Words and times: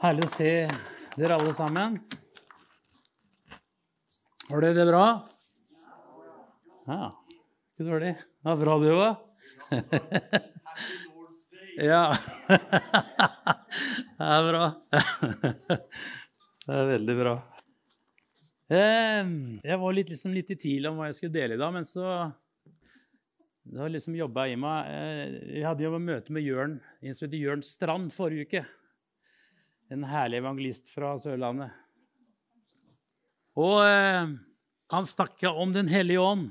Herlig 0.00 0.24
å 0.26 0.32
se 0.32 0.50
dere 1.18 1.36
alle 1.36 1.52
sammen. 1.56 1.98
Har 4.50 4.64
dere 4.64 4.76
det 4.78 4.86
bra? 4.88 5.04
Ja, 6.88 7.10
ikke 7.74 7.86
dårlig. 7.86 8.14
Det 8.16 8.48
var 8.48 8.62
bra, 8.64 8.78
du 8.82 8.90
òg. 8.94 9.12
Ja. 11.80 12.10
Det 12.50 14.26
er 14.26 14.42
bra. 14.44 14.64
Det 14.90 16.74
er 16.74 16.88
veldig 16.90 17.14
bra. 17.16 17.34
Eh, 18.74 19.30
Jeg 19.64 19.78
var 19.80 19.94
litt, 19.96 20.10
liksom, 20.12 20.34
litt 20.34 20.50
i 20.52 20.58
tvil 20.60 20.90
om 20.90 20.98
hva 20.98 21.06
jeg 21.08 21.16
skulle 21.20 21.36
dele 21.38 21.56
i 21.56 21.60
dag, 21.62 21.70
men 21.72 21.86
så 21.88 22.04
Det 23.64 23.80
har 23.80 23.94
liksom 23.94 24.18
jobba 24.18 24.48
i 24.50 24.58
meg. 24.60 24.90
Eh, 24.90 25.38
Jeg 25.60 25.64
hadde 25.70 25.86
jo 25.86 26.02
møte 26.02 26.34
med 26.36 26.44
Jørn, 26.44 26.74
en 27.00 27.16
som 27.16 27.28
heter 27.28 27.40
Jørn 27.46 27.64
Strand, 27.64 28.10
forrige 28.12 28.44
uke. 28.50 28.64
En 29.90 30.04
herlig 30.06 30.38
evangelist 30.38 30.92
fra 30.94 31.16
Sørlandet. 31.18 31.72
Og 33.58 33.80
eh, 33.82 34.28
han 34.94 35.08
snakka 35.08 35.50
om 35.50 35.72
Den 35.74 35.90
hellige 35.90 36.22
ånd, 36.22 36.44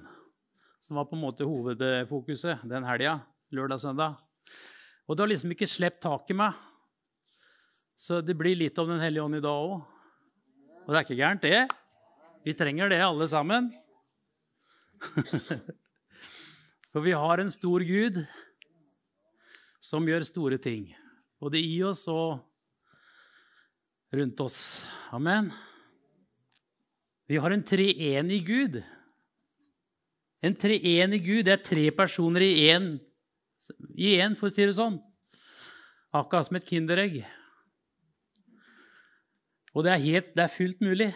som 0.83 0.99
var 0.99 1.07
på 1.07 1.15
en 1.15 1.21
måte 1.23 1.47
hovedfokuset 1.47 2.65
den 2.67 2.83
helga. 2.83 3.21
Lørdag-søndag. 3.55 4.17
Og 5.07 5.15
det 5.15 5.23
har 5.23 5.31
liksom 5.31 5.53
ikke 5.55 5.69
sluppet 5.71 6.03
tak 6.03 6.27
i 6.29 6.37
meg. 6.41 6.59
Så 7.95 8.19
det 8.19 8.35
blir 8.37 8.59
litt 8.59 8.77
om 8.77 8.91
Den 8.91 8.99
hellige 8.99 9.23
ånd 9.23 9.39
i 9.39 9.41
dag 9.47 9.55
òg. 9.55 9.79
Og 10.83 10.91
det 10.91 10.99
er 10.99 11.07
ikke 11.07 11.19
gærent, 11.21 11.47
det. 11.47 11.63
Vi 12.43 12.57
trenger 12.59 12.91
det, 12.91 12.99
alle 13.07 13.29
sammen. 13.31 13.71
For 16.91 17.07
vi 17.07 17.15
har 17.15 17.39
en 17.39 17.55
stor 17.55 17.87
Gud 17.87 18.19
som 19.79 20.03
gjør 20.11 20.27
store 20.27 20.59
ting. 20.59 20.91
Både 21.39 21.63
i 21.63 21.79
oss 21.87 22.03
og 22.11 22.48
rundt 24.11 24.39
oss. 24.39 24.87
Amen. 25.11 25.51
Vi 27.29 27.37
har 27.37 27.53
en 27.53 27.63
treenig 27.63 28.41
Gud. 28.47 28.79
En 30.41 30.55
treenig 30.55 31.21
Gud 31.25 31.45
det 31.45 31.53
er 31.57 31.65
tre 31.65 31.89
personer 31.93 32.45
i 32.45 32.69
én, 32.71 32.95
i 33.93 34.15
én, 34.17 34.37
for 34.39 34.49
å 34.49 34.53
si 34.53 34.65
det 34.65 34.77
sånn. 34.77 34.97
Akkurat 36.15 36.47
som 36.47 36.57
et 36.57 36.65
kinderegg. 36.65 37.19
Og 39.75 39.85
det 39.85 39.93
er, 39.93 40.01
helt, 40.07 40.31
det 40.33 40.45
er 40.45 40.55
fullt 40.55 40.81
mulig. 40.81 41.11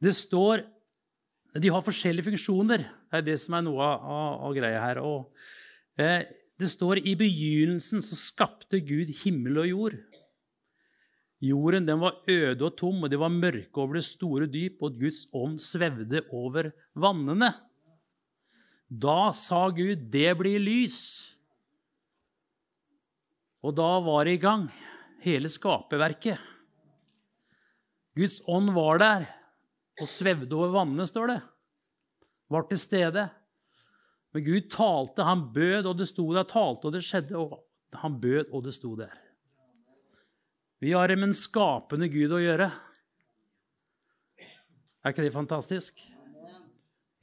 Det 0.00 0.12
står 0.16 0.64
De 1.56 1.70
har 1.72 1.80
forskjellige 1.80 2.26
funksjoner. 2.26 2.82
Det 2.84 3.16
er 3.16 3.22
det 3.24 3.36
som 3.40 3.54
er 3.56 3.62
noe 3.64 3.80
av, 3.80 4.02
av, 4.12 4.32
av 4.44 4.56
greia 4.56 4.80
her. 4.82 4.98
Og, 5.00 5.30
eh, 5.96 6.26
det 6.60 6.68
står 6.68 7.00
i 7.00 7.14
begynnelsen 7.16 8.02
så 8.04 8.16
skapte 8.16 8.80
Gud 8.84 9.12
himmel 9.22 9.62
og 9.62 9.68
jord. 9.70 9.96
Jorden 11.44 11.84
den 11.84 12.00
var 12.00 12.22
øde 12.28 12.64
og 12.64 12.76
tom, 12.78 13.02
og 13.04 13.12
det 13.12 13.20
var 13.20 13.32
mørke 13.32 13.82
over 13.82 13.98
det 13.98 14.06
store 14.06 14.48
dyp, 14.48 14.80
og 14.80 14.96
Guds 15.00 15.26
ånd 15.36 15.58
svevde 15.60 16.22
over 16.32 16.70
vannene. 16.96 17.52
Da 18.88 19.32
sa 19.32 19.68
Gud, 19.70 20.08
'Det 20.10 20.36
blir 20.38 20.58
lys'. 20.58 21.34
Og 23.62 23.74
da 23.76 24.00
var 24.00 24.24
det 24.24 24.38
i 24.38 24.42
gang, 24.42 24.70
hele 25.20 25.48
skaperverket. 25.48 26.38
Guds 28.16 28.40
ånd 28.48 28.70
var 28.72 28.98
der 28.98 29.26
og 30.00 30.08
svevde 30.08 30.54
over 30.54 30.72
vannene, 30.72 31.06
står 31.06 31.26
det. 31.26 31.42
Var 32.48 32.62
til 32.70 32.78
stede. 32.78 33.30
Men 34.32 34.44
Gud 34.44 34.70
talte, 34.70 35.24
han 35.24 35.52
bød, 35.52 35.86
og 35.86 35.98
det 35.98 36.08
sto 36.08 36.32
der. 36.32 36.44
Talte, 36.44 36.86
og 36.86 36.92
det 36.92 37.04
skjedde. 37.04 37.36
Og 37.36 37.64
han 37.92 38.20
bød, 38.20 38.52
og 38.52 38.64
det 38.64 38.74
sto 38.74 38.94
der. 38.94 39.25
Vi 40.78 40.92
har 40.92 41.08
med 41.16 41.30
en 41.30 41.36
skapende 41.36 42.08
Gud 42.12 42.34
å 42.36 42.42
gjøre. 42.42 42.68
Er 45.06 45.14
ikke 45.14 45.24
det 45.24 45.32
fantastisk? 45.32 46.02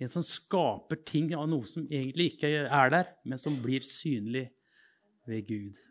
En 0.02 0.09
som 0.09 0.25
skaper 0.25 1.00
ting 1.06 1.30
av 1.38 1.46
noe 1.52 1.68
som 1.69 1.86
egentlig 1.86 2.34
ikke 2.34 2.50
er 2.66 2.94
der, 2.94 3.12
men 3.30 3.40
som 3.40 3.56
blir 3.62 3.86
synlig 3.86 4.47
ved 5.30 5.46
Gud. 5.47 5.81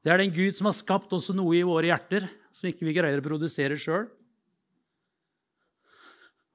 Det 0.00 0.12
er 0.12 0.22
den 0.22 0.32
Gud 0.32 0.56
som 0.56 0.66
har 0.70 0.76
skapt 0.76 1.12
også 1.12 1.36
noe 1.36 1.54
i 1.58 1.64
våre 1.66 1.92
hjerter 1.92 2.26
som 2.56 2.70
ikke 2.70 2.88
vi 2.88 2.96
greier 2.96 3.20
å 3.20 3.24
produsere 3.24 3.78
sjøl. 3.78 4.08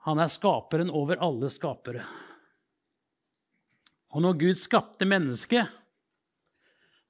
Han 0.05 0.21
er 0.21 0.29
skaperen 0.29 0.91
over 0.93 1.21
alle 1.23 1.49
skapere. 1.53 2.03
Og 4.13 4.21
når 4.25 4.37
Gud 4.41 4.59
skapte 4.59 5.07
mennesket, 5.09 5.69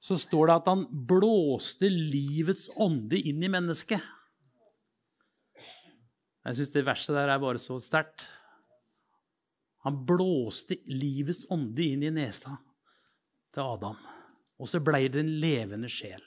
så 0.02 0.18
står 0.20 0.48
det 0.48 0.56
at 0.60 0.68
han 0.70 0.84
blåste 1.08 1.88
livets 1.90 2.68
ånde 2.76 3.18
inn 3.18 3.42
i 3.42 3.50
mennesket. 3.50 4.02
Jeg 6.46 6.58
syns 6.58 6.74
det 6.74 6.84
verset 6.86 7.16
der 7.16 7.32
er 7.32 7.42
bare 7.42 7.58
så 7.58 7.78
sterkt. 7.82 8.28
Han 9.86 9.98
blåste 10.06 10.78
livets 10.90 11.46
ånde 11.50 11.82
inn 11.82 12.04
i 12.06 12.12
nesa 12.14 12.54
til 13.54 13.64
Adam. 13.64 13.98
Og 14.62 14.70
så 14.70 14.80
ble 14.82 15.04
det 15.10 15.22
en 15.22 15.34
levende 15.42 15.90
sjel. 15.90 16.22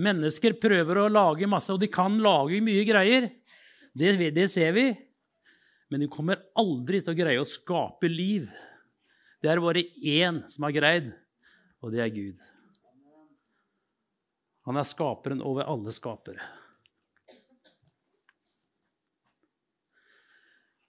Mennesker 0.00 0.54
prøver 0.60 1.00
å 1.00 1.10
lage 1.12 1.48
masse, 1.50 1.72
og 1.72 1.80
de 1.82 1.90
kan 1.92 2.14
lage 2.22 2.60
mye 2.64 2.84
greier. 2.88 3.26
Det, 3.92 4.12
det 4.36 4.46
ser 4.52 4.72
vi. 4.76 4.86
Men 5.90 6.04
de 6.04 6.10
kommer 6.12 6.44
aldri 6.58 7.00
til 7.02 7.12
å 7.12 7.18
greie 7.18 7.42
å 7.42 7.48
skape 7.48 8.08
liv. 8.08 8.46
Det 9.42 9.50
er 9.50 9.60
bare 9.60 9.82
én 10.04 10.44
som 10.52 10.68
har 10.68 10.76
greid, 10.76 11.10
og 11.80 11.92
det 11.94 12.02
er 12.04 12.12
Gud. 12.14 12.48
Han 14.68 14.76
er 14.76 14.86
skaperen 14.86 15.40
over 15.42 15.68
alle 15.68 15.92
skapere. 15.94 16.42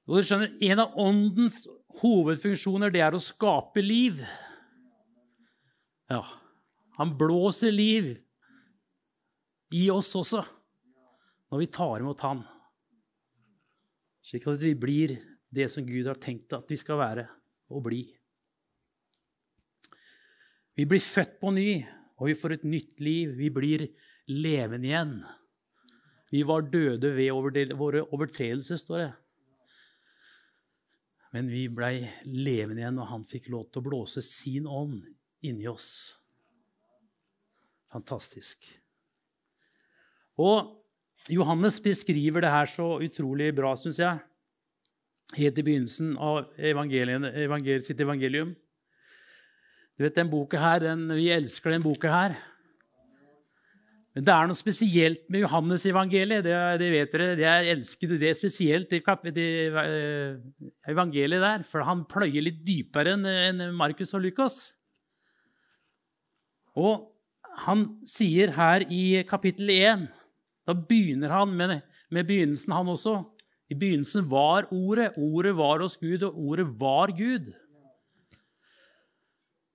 Og 0.09 0.19
du 0.19 0.25
skjønner, 0.28 0.51
En 0.59 0.81
av 0.84 0.97
åndens 1.00 1.63
hovedfunksjoner 2.01 2.91
det 2.91 3.03
er 3.06 3.16
å 3.16 3.24
skape 3.24 3.84
liv. 3.84 4.19
Ja, 6.12 6.24
Han 7.00 7.16
blåser 7.18 7.72
liv 7.72 8.18
i 9.72 9.88
oss 9.90 10.12
også 10.19 10.44
når 11.51 11.62
vi 11.62 11.68
tar 11.72 12.03
imot 12.03 12.24
Han. 12.28 12.44
Slik 14.22 14.46
at 14.51 14.62
vi 14.62 14.75
blir 14.75 15.16
det 15.51 15.69
som 15.72 15.85
Gud 15.88 16.07
har 16.07 16.19
tenkt 16.19 16.53
at 16.53 16.68
vi 16.69 16.78
skal 16.80 17.00
være 17.00 17.25
og 17.72 17.85
bli. 17.88 18.03
Vi 20.81 20.88
blir 20.90 21.03
født 21.03 21.36
på 21.38 21.52
ny, 21.53 21.84
og 22.18 22.25
vi 22.25 22.34
får 22.34 22.56
et 22.56 22.64
nytt 22.66 23.02
liv. 23.06 23.36
Vi 23.38 23.52
blir 23.53 23.84
levende 24.34 24.88
igjen. 24.90 25.12
Vi 26.34 26.40
var 26.47 26.66
døde 26.74 27.12
ved 27.14 27.75
våre 27.78 28.02
overtredelser, 28.08 28.80
står 28.81 29.03
det. 29.03 29.12
Men 31.36 31.52
vi 31.53 31.68
blei 31.69 32.08
levende 32.25 32.81
igjen, 32.81 32.97
og 32.97 33.12
han 33.12 33.28
fikk 33.30 33.52
lov 33.53 33.68
til 33.69 33.84
å 33.84 33.86
blåse 33.92 34.24
sin 34.25 34.66
ånd 34.66 35.03
inni 35.46 35.69
oss. 35.69 36.16
Fantastisk. 37.94 38.66
Og 40.42 40.81
Johannes 41.30 41.78
beskriver 41.84 42.42
det 42.42 42.56
her 42.56 42.74
så 42.74 42.96
utrolig 43.06 43.52
bra, 43.53 43.75
syns 43.78 44.02
jeg, 44.02 44.18
helt 45.38 45.62
i 45.62 45.68
begynnelsen 45.69 46.18
av 46.18 46.50
evangeliet, 46.58 47.86
sitt 47.86 48.02
evangelium. 48.02 48.58
Du 49.97 50.06
vet, 50.06 50.16
den 50.16 50.31
boka 50.31 50.59
her, 50.59 50.79
den, 50.84 51.07
Vi 51.13 51.29
elsker 51.34 51.75
den 51.75 51.84
boka 51.84 52.09
her. 52.12 52.38
Men 54.12 54.25
det 54.28 54.34
er 54.34 54.50
noe 54.50 54.59
spesielt 54.59 55.22
med 55.31 55.46
Johannes-evangeliet. 55.46 56.44
Det, 56.44 56.56
det, 56.81 56.90
vet 56.91 57.13
dere. 57.13 57.28
Jeg 57.40 57.75
elsker 57.78 58.16
det 58.19 58.34
spesielt 58.35 58.91
i 58.91 59.00
evangeliet 60.91 61.46
der, 61.46 61.63
for 61.63 61.88
han 61.88 62.03
pløyer 62.12 62.44
litt 62.44 62.59
dypere 62.66 63.16
enn 63.16 63.63
Markus 63.78 64.12
og 64.18 64.25
Lukas. 64.25 64.57
Og 66.75 67.07
han 67.68 67.86
sier 68.07 68.51
her 68.56 68.83
i 68.88 69.24
kapittel 69.27 69.71
1 69.74 70.07
Da 70.68 70.75
begynner 70.75 71.31
han 71.33 71.56
med, 71.56 71.80
med 72.12 72.27
begynnelsen, 72.27 72.75
han 72.75 72.92
også. 72.92 73.16
I 73.71 73.75
begynnelsen 73.80 74.27
var 74.31 74.68
Ordet. 74.75 75.16
Ordet 75.18 75.56
var 75.56 75.80
hos 75.80 75.95
Gud, 75.98 76.24
og 76.27 76.36
Ordet 76.36 76.68
var 76.80 77.16
Gud. 77.16 77.48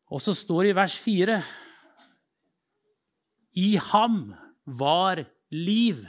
Og 0.07 0.23
så 0.23 0.35
står 0.37 0.67
det 0.67 0.73
i 0.73 0.79
vers 0.79 0.97
4 1.03 1.39
I 3.57 3.71
ham 3.91 4.21
var 4.67 5.25
liv, 5.51 6.05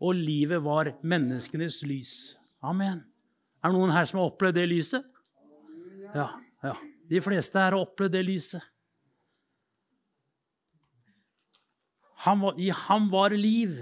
og 0.00 0.16
livet 0.18 0.60
var 0.64 0.92
menneskenes 1.00 1.80
lys. 1.86 2.12
Amen. 2.60 3.04
Er 3.62 3.72
det 3.72 3.78
noen 3.78 3.94
her 3.94 4.08
som 4.08 4.20
har 4.20 4.28
opplevd 4.28 4.58
det 4.58 4.66
lyset? 4.68 5.04
Ja. 6.12 6.28
ja. 6.64 6.74
De 7.08 7.20
fleste 7.24 7.58
her 7.58 7.72
har 7.72 7.80
opplevd 7.80 8.16
det 8.16 8.24
lyset. 8.26 8.64
Han 12.26 12.42
var, 12.42 12.58
I 12.60 12.70
ham 12.74 13.08
var 13.12 13.34
liv. 13.36 13.78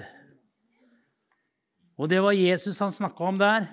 Og 1.98 2.10
det 2.10 2.20
var 2.22 2.34
Jesus 2.34 2.78
han 2.82 2.92
snakka 2.92 3.30
om 3.30 3.38
der. 3.38 3.66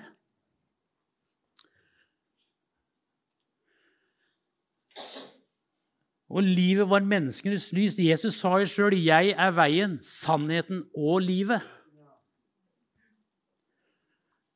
Og 6.32 6.46
livet 6.46 6.88
var 6.88 7.04
menneskenes 7.04 7.68
lys. 7.76 7.98
Jesus 8.00 8.38
sa 8.40 8.56
jo 8.62 8.68
sjøl 8.68 8.96
'Jeg 8.96 9.34
er 9.36 9.52
veien, 9.52 9.98
sannheten 10.00 10.86
og 10.96 11.20
livet'. 11.20 11.60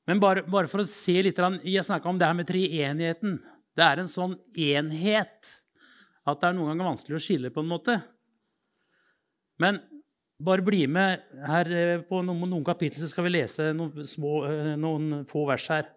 Men 0.07 0.21
bare, 0.21 0.43
bare 0.43 0.71
for 0.71 0.81
å 0.81 0.89
se 0.89 1.21
litt 1.23 1.37
Jeg 1.37 1.85
snakka 1.85 2.07
om 2.09 2.19
det 2.19 2.27
her 2.27 2.35
med 2.35 2.47
treenigheten. 2.47 3.43
Det 3.77 3.85
er 3.85 3.99
en 3.99 4.09
sånn 4.09 4.39
enhet 4.57 5.61
at 6.27 6.41
det 6.41 6.49
er 6.49 6.55
noen 6.57 6.73
ganger 6.73 6.91
vanskelig 6.91 7.19
å 7.19 7.23
skille 7.23 7.51
på 7.51 7.61
en 7.61 7.71
måte. 7.71 8.03
Men 9.59 9.81
bare 10.43 10.65
bli 10.65 10.87
med 10.87 11.23
her 11.47 11.71
eh, 11.73 12.01
på 12.05 12.21
noen, 12.25 12.49
noen 12.51 12.65
kapitler, 12.65 13.01
så 13.01 13.11
skal 13.11 13.27
vi 13.27 13.37
lese 13.37 13.71
noen, 13.77 14.05
små, 14.05 14.33
eh, 14.49 14.73
noen 14.81 15.25
få 15.29 15.47
vers 15.49 15.69
her. 15.73 15.91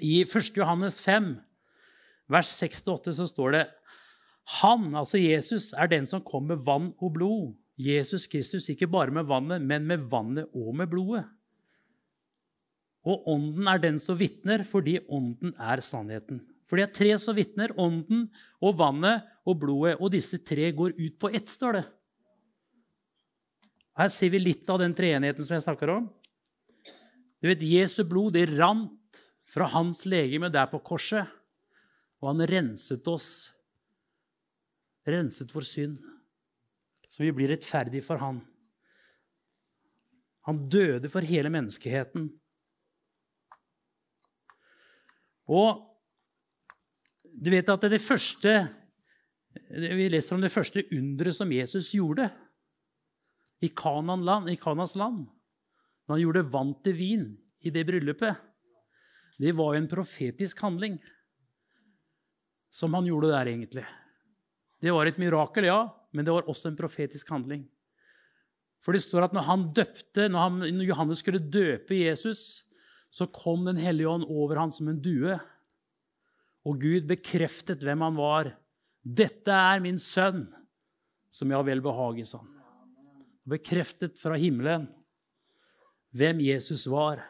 I 0.00 0.22
1. 0.24 0.52
Johannes 0.56 1.00
5, 1.04 1.34
vers 2.32 2.52
6-8, 2.56 3.12
så 3.18 3.26
står 3.28 3.56
det 3.56 3.64
Han, 4.62 4.90
altså 4.98 5.20
Jesus, 5.20 5.70
er 5.72 5.90
den 5.90 6.08
som 6.08 6.24
kom 6.26 6.48
med 6.50 6.64
vann 6.66 6.90
og 6.98 7.14
blod. 7.14 7.52
Jesus 7.78 8.26
Kristus 8.30 8.68
ikke 8.72 8.90
bare 8.90 9.14
med 9.14 9.28
vannet, 9.30 9.62
men 9.62 9.86
med 9.88 10.08
vannet 10.10 10.50
og 10.54 10.74
med 10.76 10.90
blodet. 10.90 11.24
Og 13.02 13.26
Ånden 13.32 13.66
er 13.66 13.80
den 13.82 13.98
som 14.02 14.18
vitner, 14.18 14.62
fordi 14.66 15.00
Ånden 15.10 15.54
er 15.58 15.82
sannheten. 15.82 16.42
For 16.68 16.78
det 16.78 16.86
er 16.86 16.94
tre 16.96 17.14
som 17.20 17.36
vitner, 17.36 17.74
Ånden 17.80 18.28
og 18.62 18.78
vannet 18.78 19.26
og 19.48 19.58
blodet. 19.62 19.96
Og 19.98 20.12
disse 20.14 20.38
tre 20.46 20.70
går 20.74 20.94
ut 20.98 21.18
på 21.20 21.30
ett, 21.34 21.50
står 21.50 21.80
det. 21.80 21.84
Her 23.98 24.08
ser 24.08 24.32
vi 24.32 24.40
litt 24.40 24.70
av 24.72 24.80
den 24.80 24.94
treenigheten 24.96 25.44
som 25.44 25.56
jeg 25.58 25.66
snakker 25.66 25.90
om. 25.92 26.06
Du 27.42 27.50
vet, 27.50 27.64
Jesu 27.66 28.04
blod 28.08 28.38
det 28.38 28.46
rant 28.54 29.20
fra 29.52 29.66
hans 29.74 30.06
legeme 30.08 30.48
der 30.52 30.70
på 30.70 30.80
korset. 30.80 31.28
Og 32.22 32.30
han 32.30 32.46
renset 32.48 33.08
oss, 33.10 33.51
renset 35.08 35.50
for 35.52 35.66
synd, 35.66 35.98
så 37.08 37.24
vi 37.24 37.32
blir 37.34 37.50
rettferdige 37.52 38.04
for 38.06 38.20
han. 38.22 38.40
Han 40.48 40.64
døde 40.70 41.10
for 41.12 41.24
hele 41.26 41.50
menneskeheten. 41.52 42.28
Og 45.52 45.82
du 47.22 47.50
vet 47.52 47.68
at 47.68 47.82
det 47.84 47.96
det 47.96 48.04
første 48.04 48.52
Vi 49.52 50.06
leser 50.08 50.36
om 50.36 50.40
det 50.40 50.52
første 50.52 50.80
underet 50.96 51.36
som 51.36 51.50
Jesus 51.52 51.90
gjorde 51.92 52.30
i 53.60 53.68
Kanans 53.68 54.24
land. 54.24 54.48
I 54.48 54.56
Kanas 54.56 54.94
land. 54.96 55.26
Han 56.08 56.20
gjorde 56.20 56.48
vann 56.48 56.72
til 56.84 56.96
vin 56.96 57.26
i 57.60 57.70
det 57.70 57.84
bryllupet 57.86 58.52
det 59.42 59.56
var 59.58 59.74
jo 59.74 59.80
en 59.80 59.90
profetisk 59.90 60.60
handling 60.62 61.00
som 62.72 62.94
han 62.94 63.08
gjorde 63.08 63.32
der, 63.32 63.50
egentlig. 63.50 63.84
Det 64.82 64.90
var 64.90 65.06
et 65.06 65.20
mirakel, 65.20 65.68
ja, 65.70 65.86
men 66.10 66.26
det 66.26 66.34
var 66.34 66.48
også 66.50 66.72
en 66.72 66.78
profetisk 66.78 67.30
handling. 67.30 67.62
For 68.82 68.94
det 68.94 69.04
står 69.04 69.28
at 69.28 69.36
når 69.36 69.46
han 69.46 69.68
døpte, 69.76 70.26
når, 70.26 70.40
han, 70.42 70.62
når 70.74 70.88
Johannes 70.88 71.22
skulle 71.22 71.42
døpe 71.42 72.00
Jesus, 72.00 72.64
så 73.12 73.28
kom 73.28 73.66
Den 73.68 73.76
hellige 73.76 74.08
ånd 74.08 74.24
over 74.24 74.56
ham 74.56 74.72
som 74.72 74.88
en 74.88 75.00
due. 75.02 75.36
Og 76.66 76.80
Gud 76.80 77.06
bekreftet 77.06 77.84
hvem 77.84 78.02
han 78.02 78.16
var. 78.16 78.54
'Dette 79.02 79.50
er 79.50 79.82
min 79.82 79.98
sønn, 79.98 80.46
som 81.30 81.50
jeg 81.50 81.58
har 81.58 81.66
vel 81.66 81.82
behag 81.82 82.22
i', 82.22 82.26
sa 82.26 82.38
han. 82.38 82.50
Bekreftet 83.46 84.18
fra 84.18 84.38
himmelen 84.38 84.86
hvem 86.14 86.40
Jesus 86.40 86.86
var. 86.86 87.22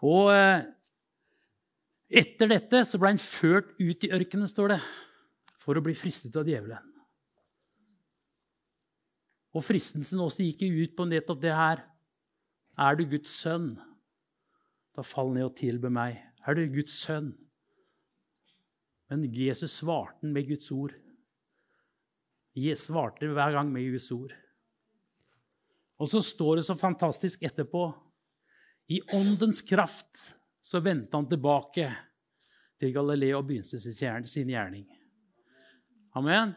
Og 0.00 0.32
eh, 0.32 0.64
etter 2.10 2.50
dette 2.50 2.82
så 2.86 2.98
ble 2.98 3.14
han 3.14 3.22
ført 3.22 3.76
ut 3.78 4.06
i 4.06 4.10
ørkenen, 4.12 4.50
står 4.50 4.74
det, 4.74 4.80
for 5.60 5.78
å 5.78 5.84
bli 5.84 5.94
fristet 5.94 6.36
av 6.40 6.48
djevelen. 6.48 6.88
Og 9.54 9.64
fristelsen 9.66 10.22
også 10.22 10.46
gikk 10.46 10.66
ut 10.66 10.96
på 10.98 11.06
nettopp 11.10 11.40
det 11.42 11.54
her. 11.54 11.82
Er 12.78 12.98
du 12.98 13.04
Guds 13.10 13.32
sønn, 13.42 13.72
da 14.94 15.02
fall 15.06 15.32
ned 15.34 15.48
og 15.48 15.56
tilbe 15.58 15.90
meg. 15.92 16.20
Er 16.46 16.56
du 16.56 16.64
Guds 16.70 16.94
sønn? 17.02 17.32
Men 19.10 19.26
Jesus 19.34 19.74
svarte 19.80 20.26
med 20.26 20.46
Guds 20.48 20.70
ord. 20.70 20.94
Jesus 22.54 22.88
svarte 22.90 23.26
hver 23.26 23.56
gang 23.56 23.70
med 23.72 23.90
Guds 23.90 24.06
ord. 24.14 24.34
Og 26.00 26.08
så 26.08 26.22
står 26.24 26.60
det 26.60 26.66
så 26.66 26.78
fantastisk 26.78 27.42
etterpå 27.44 27.90
i 28.90 29.00
åndens 29.14 29.60
kraft 29.66 30.30
så 30.70 30.78
vendte 30.84 31.16
han 31.16 31.26
tilbake 31.26 31.88
til 32.78 32.92
Galilea 32.94 33.38
og 33.38 33.46
begynte 33.48 33.80
sin 33.80 34.50
gjerning. 34.52 34.84
Amen. 36.16 36.54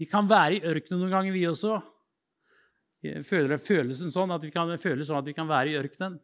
Vi 0.00 0.08
kan 0.10 0.26
være 0.28 0.56
i 0.56 0.64
ørkenen 0.66 1.02
noen 1.02 1.12
ganger, 1.14 1.34
vi 1.34 1.46
også. 1.46 1.78
Føler 3.24 3.62
følelsen 3.62 4.12
sånn 4.12 4.32
at 4.34 4.42
vi 4.44 4.50
kan 4.52 4.70
sånn 4.74 5.20
at 5.20 5.28
vi 5.28 5.36
kan 5.36 5.48
være 5.48 5.72
i 5.72 5.78
ørkenen. 5.78 6.18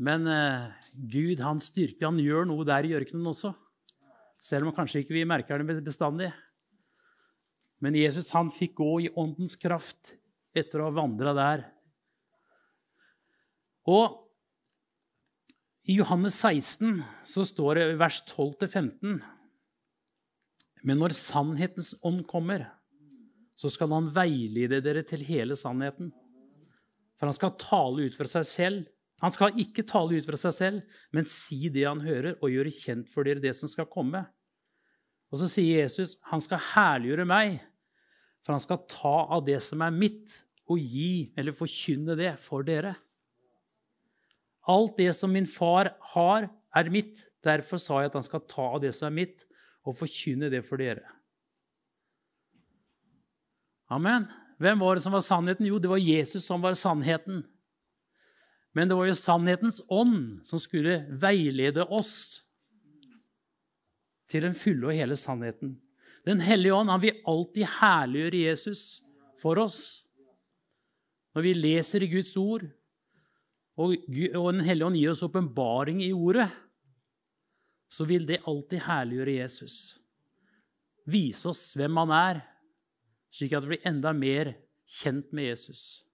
Men 0.00 0.24
eh, 0.30 0.70
Gud 1.12 1.42
han 1.44 1.60
styrker, 1.60 2.08
han 2.08 2.20
gjør 2.22 2.48
noe 2.48 2.64
der 2.64 2.88
i 2.88 2.94
ørkenen 2.96 3.28
også. 3.30 3.52
Selv 4.40 4.70
om 4.70 4.74
kanskje 4.74 5.02
ikke 5.04 5.18
vi 5.18 5.26
merker 5.28 5.60
det 5.60 5.82
bestandig. 5.84 6.30
Men 7.80 7.96
Jesus 7.96 8.32
han 8.32 8.48
fikk 8.52 8.78
gå 8.80 8.94
i 9.04 9.12
åndens 9.20 9.58
kraft 9.60 10.14
etter 10.56 10.80
å 10.80 10.88
ha 10.88 10.96
vandra 10.96 11.36
der 11.36 11.68
og 13.88 14.29
i 15.88 15.96
Johannes 15.96 16.36
16 16.36 17.00
så 17.24 17.44
står 17.48 17.78
det 17.78 17.86
vers 18.00 18.20
12-15 18.28 19.20
Men 20.84 21.00
når 21.00 21.14
sannhetens 21.16 21.94
ånd 22.04 22.22
kommer, 22.28 22.66
så 23.56 23.68
skal 23.72 23.92
han 23.92 24.08
veilede 24.12 24.80
dere 24.84 25.02
til 25.04 25.24
hele 25.28 25.56
sannheten. 25.56 26.12
For 27.20 27.28
han 27.28 27.36
skal 27.36 27.58
tale 27.60 28.08
ut 28.08 28.16
fra 28.16 28.28
seg 28.28 28.46
selv. 28.48 28.84
Han 29.20 29.32
skal 29.34 29.58
ikke 29.60 29.84
tale 29.88 30.16
ut 30.16 30.24
fra 30.24 30.38
seg 30.40 30.54
selv, 30.56 31.00
men 31.12 31.28
si 31.28 31.68
det 31.68 31.84
han 31.84 32.00
hører, 32.00 32.38
og 32.40 32.52
gjøre 32.52 32.72
kjent 32.72 33.10
for 33.12 33.28
dere 33.28 33.42
det 33.44 33.52
som 33.58 33.68
skal 33.68 33.88
komme. 33.92 34.22
Og 35.28 35.42
så 35.42 35.50
sier 35.50 35.82
Jesus, 35.82 36.16
han 36.30 36.40
skal 36.40 36.62
herliggjøre 36.72 37.28
meg, 37.28 37.60
for 38.40 38.56
han 38.56 38.64
skal 38.64 38.80
ta 38.88 39.16
av 39.36 39.44
det 39.44 39.60
som 39.64 39.84
er 39.84 39.92
mitt, 39.92 40.40
og 40.70 40.80
gi, 40.80 41.32
eller 41.36 41.56
forkynne 41.56 42.16
det, 42.16 42.32
for 42.40 42.64
dere. 42.64 42.94
Alt 44.68 44.98
det 44.98 45.12
som 45.16 45.32
min 45.32 45.48
far 45.48 45.94
har, 46.14 46.48
er 46.76 46.90
mitt. 46.92 47.24
Derfor 47.44 47.80
sa 47.80 48.02
jeg 48.02 48.10
at 48.10 48.18
han 48.18 48.26
skal 48.26 48.44
ta 48.48 48.66
av 48.74 48.82
det 48.82 48.92
som 48.96 49.08
er 49.08 49.16
mitt, 49.22 49.46
og 49.88 49.96
forkynne 49.96 50.50
det 50.52 50.60
for 50.66 50.80
dere. 50.80 51.06
Amen. 53.90 54.28
Hvem 54.60 54.82
var 54.82 54.96
det 54.96 55.02
som 55.02 55.14
var 55.16 55.24
sannheten? 55.24 55.66
Jo, 55.66 55.80
det 55.80 55.88
var 55.90 55.98
Jesus 55.98 56.44
som 56.44 56.60
var 56.62 56.76
sannheten. 56.78 57.42
Men 58.76 58.90
det 58.90 58.98
var 58.98 59.08
jo 59.08 59.16
sannhetens 59.18 59.80
ånd 59.90 60.44
som 60.46 60.60
skulle 60.62 61.00
veilede 61.10 61.82
oss 61.90 62.44
til 64.30 64.44
den 64.46 64.54
fulle 64.54 64.92
og 64.92 64.94
hele 64.94 65.16
sannheten. 65.18 65.74
Den 66.28 66.42
hellige 66.44 66.76
ånd 66.76 66.92
han 66.92 67.02
vil 67.02 67.22
alltid 67.26 67.66
herliggjøre 67.80 68.44
Jesus 68.44 68.84
for 69.40 69.58
oss. 69.58 69.80
Når 71.34 71.46
vi 71.46 71.56
leser 71.56 72.04
i 72.04 72.10
Guds 72.12 72.36
ord, 72.38 72.68
og, 73.80 73.94
Den 74.10 74.64
hellige 74.66 74.86
ånd 74.86 74.98
gir 74.98 75.12
oss 75.14 75.24
åpenbaring 75.24 76.02
i 76.04 76.12
ordet, 76.12 76.50
så 77.90 78.04
vil 78.06 78.26
det 78.28 78.42
alltid 78.46 78.84
herliggjøre 78.86 79.38
Jesus. 79.40 79.76
Vise 81.10 81.48
oss 81.50 81.62
hvem 81.78 81.96
han 82.02 82.12
er, 82.14 82.42
slik 83.34 83.54
at 83.56 83.64
vi 83.64 83.74
blir 83.74 83.88
enda 83.88 84.12
mer 84.14 84.52
kjent 84.90 85.32
med 85.34 85.50
Jesus. 85.50 86.04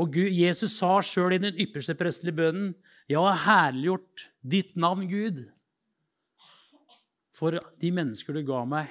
Og 0.00 0.14
Gud, 0.14 0.32
Jesus 0.32 0.78
sa 0.78 0.96
sjøl 1.04 1.36
i 1.36 1.42
den 1.42 1.58
ypperste 1.60 1.94
prestelige 1.98 2.38
bønnen, 2.40 2.74
'Jeg 3.08 3.18
har 3.20 3.44
herliggjort 3.44 4.30
ditt 4.40 4.76
navn, 4.76 5.04
Gud', 5.10 5.50
for 7.34 7.58
de 7.80 7.90
mennesker 7.90 8.32
du 8.32 8.42
ga 8.46 8.64
meg. 8.64 8.88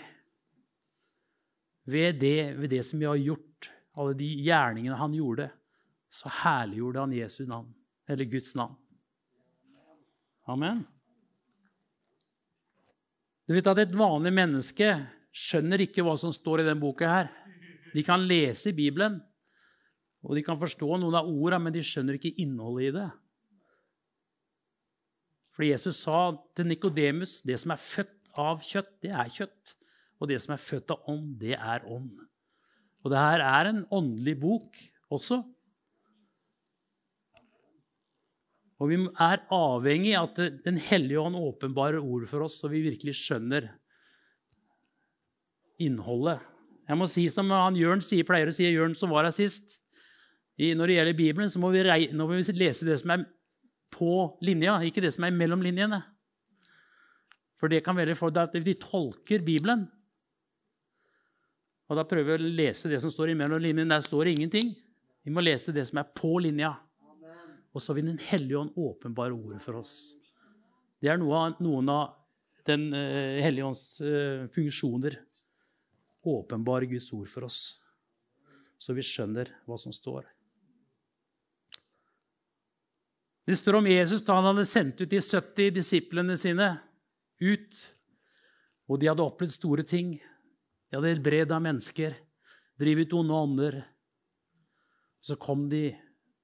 Ved 1.85 2.19
det, 2.19 2.59
ved 2.59 2.69
det 2.69 2.85
som 2.85 3.01
jeg 3.01 3.09
har 3.09 3.17
gjort 3.17 3.50
alle 3.97 4.15
de 4.17 4.27
gjerningene 4.45 4.97
han 4.99 5.15
gjorde, 5.15 5.49
så 6.11 6.31
herliggjorde 6.41 7.03
han 7.05 7.15
Jesu 7.15 7.43
navn, 7.47 7.69
eller 8.07 8.27
Guds 8.31 8.53
navn. 8.55 8.75
Amen. 10.51 10.83
Du 13.47 13.55
vet 13.55 13.67
at 13.67 13.81
Et 13.83 13.95
vanlig 13.95 14.31
menneske 14.33 14.87
skjønner 15.31 15.83
ikke 15.83 16.03
hva 16.05 16.17
som 16.19 16.31
står 16.35 16.61
i 16.61 16.67
denne 16.67 16.81
boka. 16.81 17.07
her. 17.07 17.31
De 17.93 18.03
kan 18.03 18.23
lese 18.23 18.73
Bibelen, 18.73 19.19
og 20.23 20.35
de 20.35 20.43
kan 20.43 20.59
forstå 20.59 20.97
noen 20.97 21.15
av 21.15 21.27
ordene, 21.27 21.65
men 21.65 21.73
de 21.73 21.83
skjønner 21.83 22.15
ikke 22.15 22.35
innholdet 22.39 22.87
i 22.87 22.95
det. 22.95 23.09
For 25.51 25.67
Jesus 25.67 25.99
sa 25.99 26.31
til 26.55 26.69
Nikodemus 26.71 27.41
det 27.43 27.59
som 27.59 27.73
er 27.73 27.81
født 27.81 28.31
av 28.39 28.63
kjøtt, 28.63 28.93
det 29.03 29.11
er 29.11 29.31
kjøtt. 29.31 29.75
Og 30.21 30.29
det 30.29 30.37
som 30.43 30.53
er 30.53 30.61
født 30.61 30.93
av 30.93 31.09
ånd, 31.11 31.33
det 31.41 31.57
er 31.57 31.83
ånd. 31.89 32.13
Og 33.01 33.13
det 33.13 33.21
her 33.21 33.43
er 33.45 33.69
en 33.69 33.81
åndelig 33.93 34.35
bok 34.41 34.77
også. 35.11 35.41
Og 38.81 38.89
vi 38.89 38.97
er 38.97 39.43
avhengig 39.53 40.15
av 40.17 40.31
at 40.31 40.63
Den 40.65 40.79
hellige 40.81 41.21
ånd 41.21 41.37
åpenbarer 41.37 42.01
ord 42.01 42.25
for 42.29 42.47
oss, 42.47 42.57
så 42.61 42.69
vi 42.71 42.81
virkelig 42.85 43.13
skjønner 43.19 43.69
innholdet. 45.81 46.41
Jeg 46.89 46.97
må 46.97 47.07
si 47.09 47.27
som 47.31 47.49
han 47.53 47.77
Jørn 47.77 48.01
sier, 48.03 48.25
pleier 48.27 48.49
å 48.49 48.55
si, 48.55 48.65
Jørn 48.67 48.97
som 48.97 49.13
var 49.13 49.27
her 49.27 49.35
sist. 49.35 49.77
I, 50.61 50.73
når 50.77 50.89
det 50.89 50.97
gjelder 50.97 51.17
Bibelen, 51.17 51.49
så 51.49 51.61
må 51.61 51.71
vi, 51.73 51.83
rei, 51.85 52.01
må 52.13 52.27
vi 52.29 52.41
lese 52.57 52.85
det 52.85 52.97
som 53.01 53.13
er 53.15 53.23
på 53.93 54.37
linja, 54.45 54.75
ikke 54.85 55.03
det 55.03 55.13
som 55.15 55.25
er 55.25 55.33
mellom 55.35 55.63
linjene. 55.63 56.01
For 57.61 57.71
det 57.71 57.83
kan 57.85 57.97
være 57.97 58.17
for 58.17 58.33
at 58.41 58.55
vi 58.65 58.75
tolker 58.81 59.45
Bibelen. 59.45 59.85
Og 61.91 61.97
da 61.99 62.05
prøver 62.07 62.39
vi 62.39 62.47
å 62.47 62.55
lese 62.55 62.87
det 62.87 63.01
som 63.03 63.11
står 63.11 63.33
imellom 63.33 63.59
linjene. 63.59 63.91
Der 63.91 64.05
står 64.05 64.29
det 64.29 64.37
ingenting. 64.37 64.69
Vi 65.27 65.33
må 65.35 65.43
lese 65.43 65.73
det 65.75 65.83
som 65.89 65.99
er 65.99 66.07
på 66.15 66.37
linja. 66.39 66.71
Og 67.75 67.83
så 67.83 67.91
vil 67.95 68.07
Den 68.07 68.21
hellige 68.29 68.61
ånd 68.61 68.71
åpenbare 68.79 69.35
ordet 69.35 69.59
for 69.63 69.81
oss. 69.81 70.15
Det 71.03 71.11
er 71.11 71.19
noe 71.19 71.35
av, 71.35 71.59
noen 71.59 71.91
av 71.91 72.17
Den 72.63 72.93
uh, 72.93 73.41
hellige 73.41 73.65
ånds 73.65 73.83
uh, 73.99 74.47
funksjoner. 74.53 75.17
Åpenbare 76.23 76.85
Guds 76.85 77.09
ord 77.17 77.27
for 77.27 77.47
oss, 77.47 77.79
så 78.77 78.93
vi 78.93 79.01
skjønner 79.01 79.49
hva 79.65 79.79
som 79.81 79.89
står. 79.89 80.27
Det 83.49 83.57
står 83.57 83.79
om 83.79 83.89
Jesus 83.89 84.21
da 84.21 84.35
han 84.37 84.45
hadde 84.51 84.67
sendt 84.69 85.01
ut 85.01 85.09
de 85.09 85.17
70 85.17 85.73
disiplene 85.73 86.37
sine 86.37 86.75
ut. 87.41 87.81
Og 88.85 89.01
de 89.01 89.09
hadde 89.09 89.25
opplevd 89.25 89.57
store 89.57 89.87
ting. 89.89 90.19
De 90.91 90.97
hadde 90.99 91.13
helbreda 91.13 91.55
mennesker, 91.63 92.17
drivet 92.75 93.13
onde 93.15 93.33
ånder. 93.33 93.77
Så 95.23 95.37
kom 95.39 95.69
de 95.71 95.93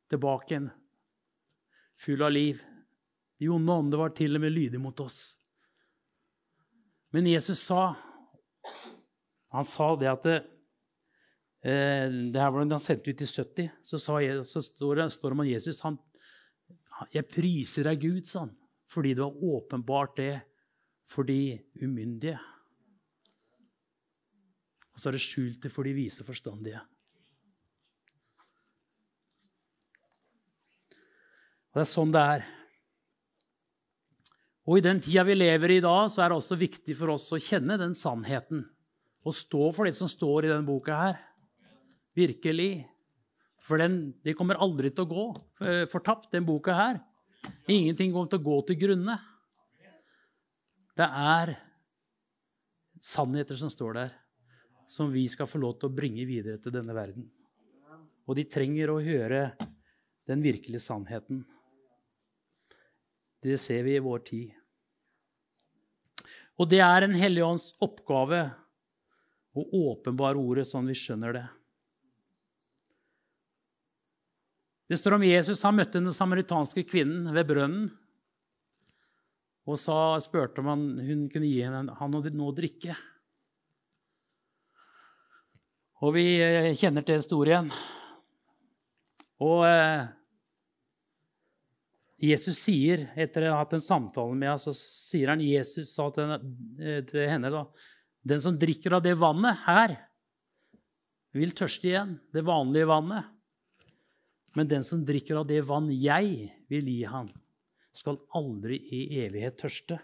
tilbake 0.08 0.54
igjen, 0.54 0.70
full 2.00 2.24
av 2.24 2.32
liv. 2.32 2.62
De 3.38 3.50
onde 3.52 3.74
ånder 3.74 4.00
var 4.00 4.16
til 4.16 4.40
og 4.40 4.46
med 4.46 4.56
lydige 4.56 4.80
mot 4.80 5.04
oss. 5.04 5.36
Men 7.12 7.28
Jesus 7.28 7.60
sa 7.60 7.92
han 9.52 9.68
sa 9.68 9.94
det 10.00 10.10
at 10.12 10.26
det, 10.28 10.38
eh, 11.68 12.08
det 12.32 12.40
her 12.40 12.52
var 12.52 12.66
da 12.66 12.78
han 12.78 12.84
sendte 12.84 13.12
ut 13.12 13.24
i 13.24 13.28
70. 13.28 13.70
Så, 13.84 14.20
jeg, 14.24 14.44
så 14.48 14.64
står 14.64 15.02
det 15.04 15.32
om 15.32 15.48
Jesus 15.48 15.82
han, 15.82 16.00
'Jeg 17.14 17.28
priser 17.30 17.84
deg, 17.84 18.02
Gud', 18.02 18.26
sa 18.26 18.40
han, 18.40 18.58
'fordi 18.90 19.14
det 19.14 19.24
var 19.24 19.44
åpenbart 19.44 20.16
det 20.18 20.42
for 21.06 21.24
de 21.24 21.60
umyndige'. 21.76 22.57
Og 24.98 25.02
så 25.02 25.12
er 25.12 25.14
det 25.14 25.22
skjult 25.22 25.66
for 25.70 25.86
de 25.86 25.92
vise 25.94 26.24
forstandige. 26.26 26.80
Og 31.70 31.78
Det 31.78 31.84
er 31.84 31.92
sånn 31.92 32.14
det 32.16 32.24
er. 32.26 32.48
Og 34.66 34.80
I 34.80 34.84
den 34.88 34.98
tida 35.06 35.22
vi 35.28 35.36
lever 35.38 35.76
i 35.76 35.78
i 35.78 35.84
dag, 35.86 36.10
så 36.10 36.24
er 36.24 36.34
det 36.34 36.40
også 36.42 36.58
viktig 36.58 36.96
for 36.98 37.14
oss 37.14 37.30
å 37.30 37.38
kjenne 37.38 37.78
den 37.78 37.94
sannheten. 37.94 38.66
Og 39.22 39.38
stå 39.38 39.70
for 39.70 39.86
det 39.86 39.94
som 39.94 40.10
står 40.10 40.48
i 40.48 40.50
denne 40.50 40.66
boka 40.66 40.98
her. 40.98 41.22
Virkelig. 42.18 42.88
For 43.62 43.78
den, 43.78 44.16
det 44.26 44.34
kommer 44.40 44.58
aldri 44.58 44.90
til 44.90 45.06
å 45.06 45.12
gå 45.14 45.28
uh, 45.62 45.86
fortapt, 45.92 46.32
den 46.34 46.50
boka 46.50 46.74
her. 46.74 47.00
Ingenting 47.70 48.16
kommer 48.16 48.34
til 48.34 48.42
å 48.42 48.48
gå 48.50 48.60
til 48.66 48.82
grunne. 48.82 49.22
Det 50.98 51.06
er 51.06 51.54
sannheter 52.98 53.62
som 53.62 53.70
står 53.70 54.00
der, 54.02 54.16
som 54.88 55.12
vi 55.12 55.26
skal 55.30 55.50
få 55.50 55.60
lov 55.60 55.76
til 55.78 55.90
å 55.90 55.96
bringe 55.96 56.24
videre 56.28 56.62
til 56.64 56.74
denne 56.74 56.96
verden. 56.96 57.28
Og 58.28 58.40
de 58.40 58.48
trenger 58.48 58.92
å 58.92 59.02
høre 59.04 59.52
den 60.28 60.44
virkelige 60.44 60.84
sannheten. 60.84 61.44
Det 63.44 63.60
ser 63.62 63.84
vi 63.86 63.96
i 63.96 64.04
vår 64.04 64.24
tid. 64.28 64.56
Og 66.58 66.70
det 66.72 66.82
er 66.82 67.06
en 67.06 67.16
Helligånds 67.16 67.76
oppgave 67.84 68.48
å 69.58 69.66
åpenbare 69.92 70.40
ordet 70.40 70.66
sånn 70.70 70.90
vi 70.90 70.98
skjønner 70.98 71.36
det. 71.38 71.46
Det 74.88 74.98
står 74.98 75.18
om 75.18 75.28
Jesus 75.28 75.62
han 75.68 75.76
møtte 75.76 76.00
den 76.00 76.16
samaritanske 76.16 76.86
kvinnen 76.88 77.28
ved 77.36 77.50
brønnen 77.50 77.88
og 79.68 79.76
sa, 79.76 80.16
spurte 80.24 80.64
om 80.64 80.70
han, 80.72 80.84
hun 81.04 81.26
kunne 81.28 81.50
gi 81.50 81.60
han 81.68 81.90
noe 81.92 82.32
å 82.48 82.56
drikke. 82.56 82.96
Og 86.06 86.14
vi 86.14 86.26
eh, 86.44 86.76
kjenner 86.78 87.06
til 87.06 87.18
historien. 87.18 87.72
Og 89.42 89.64
eh, 89.66 90.04
Jesus 92.22 92.60
sier, 92.62 93.08
etter 93.18 93.48
å 93.48 93.56
ha 93.56 93.64
hatt 93.64 93.74
en 93.78 93.82
samtale 93.82 94.36
med 94.36 94.52
henne, 94.52 94.62
så 94.62 94.74
sier 94.78 95.34
han 95.34 95.42
Jesus 95.42 95.96
sa 95.96 96.10
eh, 96.12 97.02
til 97.08 97.24
henne 97.26 97.50
da, 97.54 97.64
Den 98.22 98.44
som 98.44 98.60
drikker 98.62 98.98
av 98.98 99.06
det 99.06 99.16
vannet 99.18 99.64
her, 99.66 99.96
vil 101.38 101.58
tørste 101.58 101.90
igjen. 101.90 102.14
Det 102.34 102.46
vanlige 102.46 102.90
vannet. 102.90 103.34
Men 104.58 104.70
den 104.70 104.86
som 104.86 105.04
drikker 105.06 105.42
av 105.42 105.50
det 105.50 105.64
vann 105.66 105.90
jeg 105.94 106.52
vil 106.70 106.94
gi 106.94 107.02
han, 107.10 107.28
skal 107.94 108.22
aldri 108.38 108.78
i 108.94 109.02
evighet 109.24 109.58
tørste. 109.62 109.98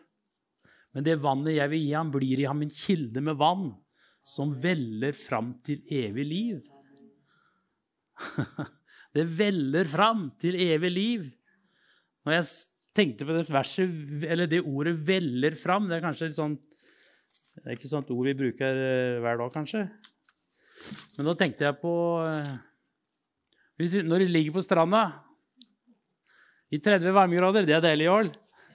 Men 0.94 1.06
det 1.06 1.22
vannet 1.22 1.58
jeg 1.58 1.70
vil 1.70 1.86
gi 1.86 1.96
ham, 1.98 2.12
blir 2.14 2.42
i 2.42 2.50
ham 2.50 2.66
en 2.66 2.74
kilde 2.74 3.22
med 3.22 3.38
vann 3.38 3.72
som 4.24 4.54
veller 4.56 5.16
fram 5.18 5.54
til 5.66 5.84
evig 5.92 6.26
liv. 6.28 6.62
det 9.16 9.26
veller 9.38 9.90
fram 9.90 10.30
til 10.42 10.58
evig 10.64 10.92
liv. 10.94 11.26
Når 12.24 12.38
jeg 12.38 12.48
tenkte 12.96 13.28
på 13.28 13.36
det 13.36 13.50
verset, 13.52 13.90
eller 14.30 14.48
det 14.48 14.62
ordet 14.64 14.96
'veller 14.96 15.58
fram' 15.58 15.90
Det 15.90 15.98
er 15.98 16.06
kanskje 16.06 16.30
litt 16.30 16.38
sånn 16.38 16.56
Det 16.56 17.66
er 17.66 17.76
ikke 17.76 17.90
sånt 17.90 18.10
ord 18.10 18.26
vi 18.26 18.34
bruker 18.38 18.80
eh, 18.82 19.20
hver 19.22 19.38
dag, 19.38 19.52
kanskje. 19.54 19.84
Men 21.18 21.28
da 21.28 21.34
tenkte 21.38 21.66
jeg 21.68 21.78
på 21.82 21.94
du, 23.78 23.84
Når 24.04 24.20
du 24.24 24.28
ligger 24.32 24.54
på 24.56 24.64
stranda 24.66 25.04
i 26.74 26.80
30 26.82 27.14
varmegrader. 27.14 27.66
Det 27.68 27.76
er 27.76 27.84
deilig, 27.84 28.08
Jarl. 28.08 28.30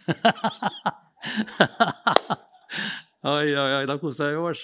oi, 3.26 3.48
oi, 3.50 3.70
oi, 3.80 3.86
da 3.90 3.96
koser 3.98 4.30
jeg 4.30 4.38
oss. 4.38 4.62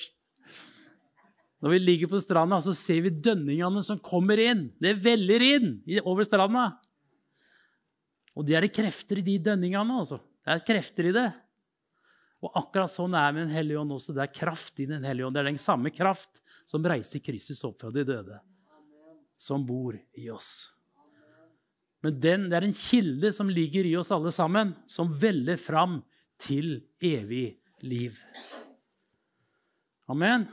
Når 1.65 1.73
vi 1.73 1.81
ligger 1.81 2.11
på 2.13 2.19
stranda, 2.21 2.59
så 2.61 2.75
ser 2.77 3.01
vi 3.07 3.11
dønningene 3.25 3.81
som 3.87 3.97
kommer 4.05 4.37
inn. 4.37 4.67
Det 4.77 4.99
veller 5.01 5.41
inn 5.41 5.71
over 6.05 6.27
stranda. 6.29 6.67
Og 8.37 8.45
det 8.45 8.59
er 8.59 8.67
det 8.67 8.75
krefter 8.77 9.23
i 9.23 9.25
de 9.25 9.39
dønningene. 9.47 9.97
altså. 10.03 10.19
Det 10.45 10.53
er 10.53 10.67
krefter 10.69 11.09
i 11.09 11.15
det. 11.17 11.31
Og 12.45 12.53
akkurat 12.61 12.93
sånn 12.93 13.17
er 13.17 13.31
det 13.31 13.37
med 13.39 13.47
Den 13.47 13.55
hellige 13.57 13.81
ånd 13.81 13.95
også. 13.97 14.13
Det 14.13 14.27
er 14.27 14.35
kraft 14.37 14.83
i 14.85 14.87
Den 14.91 15.07
hellige 15.09 15.25
ånd. 15.25 15.39
Det 15.39 15.41
er 15.41 15.49
den 15.49 15.63
samme 15.63 15.93
kraft 15.95 16.43
som 16.69 16.85
reiser 16.85 17.23
Kristus 17.25 17.63
opp 17.65 17.79
fra 17.81 17.89
de 17.95 18.05
døde, 18.05 18.37
som 19.41 19.65
bor 19.65 19.97
i 20.21 20.29
oss. 20.29 20.69
Men 22.05 22.19
den, 22.21 22.45
det 22.53 22.59
er 22.59 22.67
en 22.67 22.77
kilde 22.77 23.31
som 23.33 23.49
ligger 23.49 23.89
i 23.89 23.95
oss 23.97 24.13
alle 24.13 24.35
sammen, 24.37 24.75
som 24.85 25.09
veller 25.09 25.57
fram 25.57 26.03
til 26.37 26.83
evig 27.01 27.57
liv. 27.81 28.21
Amen. 30.13 30.45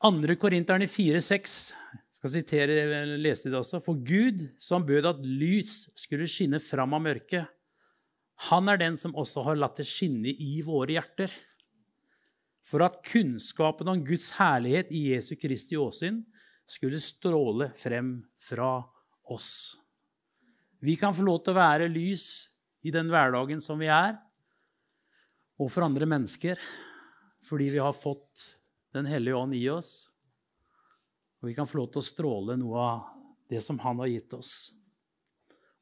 2. 0.00 0.36
Korinterne 0.40 0.86
4,6 0.88 1.54
skal 2.16 2.32
sitere, 2.32 3.04
lese 3.20 3.50
det 3.50 3.58
også. 3.58 3.82
For 3.84 3.98
Gud, 4.00 4.46
som 4.60 4.84
bød 4.86 5.08
at 5.10 5.24
lys 5.24 5.90
skulle 5.98 6.28
skinne 6.30 6.60
fram 6.64 6.96
av 6.96 7.04
mørket, 7.04 7.48
han 8.48 8.70
er 8.72 8.80
den 8.80 8.96
som 8.96 9.12
også 9.12 9.44
har 9.44 9.58
latt 9.60 9.76
det 9.82 9.84
skinne 9.88 10.32
i 10.32 10.62
våre 10.64 10.94
hjerter. 10.96 11.32
For 12.64 12.80
at 12.86 13.02
kunnskapen 13.04 13.90
om 13.92 14.00
Guds 14.06 14.30
herlighet 14.38 14.88
i 14.88 15.10
Jesu 15.10 15.34
Kristi 15.36 15.76
åsyn 15.76 16.22
skulle 16.70 17.02
stråle 17.02 17.68
frem 17.76 18.14
fra 18.40 18.78
oss. 19.28 19.76
Vi 20.80 20.94
kan 20.96 21.12
få 21.12 21.26
lov 21.26 21.42
til 21.44 21.52
å 21.52 21.60
være 21.60 21.90
lys 21.92 22.24
i 22.88 22.92
den 22.94 23.10
hverdagen 23.12 23.60
som 23.60 23.76
vi 23.82 23.90
er, 23.92 24.16
og 25.60 25.68
for 25.68 25.84
andre 25.84 26.08
mennesker, 26.08 26.56
fordi 27.44 27.68
vi 27.74 27.82
har 27.84 27.92
fått 27.92 28.59
Den 28.92 29.06
hellige 29.06 29.38
ånd 29.38 29.54
i 29.54 29.62
oss. 29.70 30.10
Og 31.40 31.48
vi 31.48 31.54
kan 31.56 31.68
få 31.68 31.80
lov 31.80 31.92
til 31.92 32.02
å 32.02 32.08
stråle 32.08 32.56
noe 32.58 32.82
av 32.82 33.08
det 33.50 33.62
som 33.64 33.78
han 33.82 33.98
har 34.02 34.10
gitt 34.10 34.34
oss, 34.36 34.52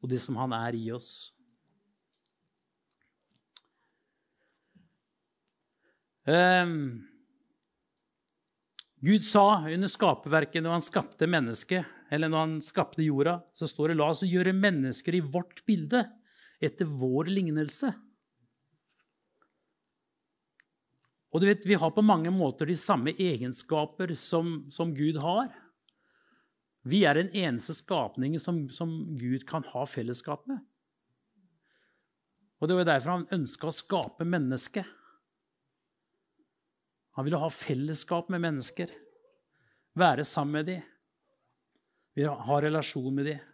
og 0.00 0.08
det 0.08 0.20
som 0.22 0.38
han 0.40 0.54
er 0.56 0.76
i 0.78 0.86
oss. 0.94 1.10
Um, 6.28 7.08
Gud 9.00 9.24
sa 9.24 9.64
under 9.64 9.88
skaperverket 9.88 10.64
når 10.64 10.76
han 10.76 10.84
skapte 10.84 11.28
mennesket, 11.30 11.86
eller 12.12 12.30
når 12.32 12.44
han 12.44 12.56
skapte 12.64 13.04
jorda, 13.04 13.38
så 13.52 13.68
står 13.68 13.92
det 13.92 13.98
'la 13.98 14.10
oss 14.12 14.24
gjøre 14.24 14.52
mennesker 14.56 15.16
i 15.16 15.24
vårt 15.24 15.64
bilde, 15.66 16.04
etter 16.60 16.84
vår 16.84 17.30
lignelse'. 17.32 17.92
Og 21.38 21.44
du 21.44 21.46
vet, 21.46 21.66
Vi 21.66 21.76
har 21.78 21.90
på 21.94 22.02
mange 22.02 22.32
måter 22.34 22.66
de 22.66 22.74
samme 22.74 23.12
egenskaper 23.14 24.10
som, 24.18 24.64
som 24.74 24.90
Gud 24.90 25.20
har. 25.22 25.52
Vi 26.82 27.04
er 27.06 27.14
den 27.14 27.28
eneste 27.30 27.76
skapningen 27.78 28.42
som, 28.42 28.64
som 28.74 28.90
Gud 29.14 29.44
kan 29.46 29.62
ha 29.70 29.84
fellesskap 29.86 30.48
med. 30.50 30.58
Og 32.58 32.66
Det 32.66 32.74
var 32.74 32.88
derfor 32.88 33.12
han 33.12 33.28
ønska 33.38 33.70
å 33.70 33.76
skape 33.76 34.26
mennesket. 34.26 34.82
Han 37.14 37.28
ville 37.28 37.38
ha 37.38 37.52
fellesskap 37.54 38.34
med 38.34 38.42
mennesker, 38.42 38.90
være 39.94 40.26
sammen 40.26 40.58
med 40.58 40.68
dem, 40.72 42.26
ha 42.26 42.58
relasjon 42.66 43.14
med 43.14 43.30
dem. 43.30 43.46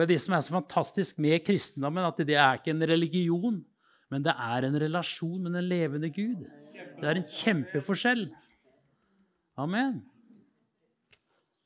Og 0.00 0.08
Det 0.08 0.16
som 0.16 0.32
er 0.32 0.48
så 0.48 0.56
fantastisk 0.56 1.20
med 1.20 1.44
kristendommen, 1.44 2.08
at 2.08 2.24
det 2.24 2.40
er 2.40 2.56
ikke 2.56 2.72
en 2.72 2.88
religion, 2.88 3.60
men 4.12 4.24
det 4.24 4.34
er 4.36 4.66
en 4.66 4.80
relasjon 4.80 5.40
med 5.42 5.56
den 5.56 5.68
levende 5.68 6.10
Gud. 6.12 6.44
Det 6.74 7.06
er 7.08 7.20
en 7.20 7.28
kjempeforskjell. 7.28 8.26
Amen. 9.60 10.02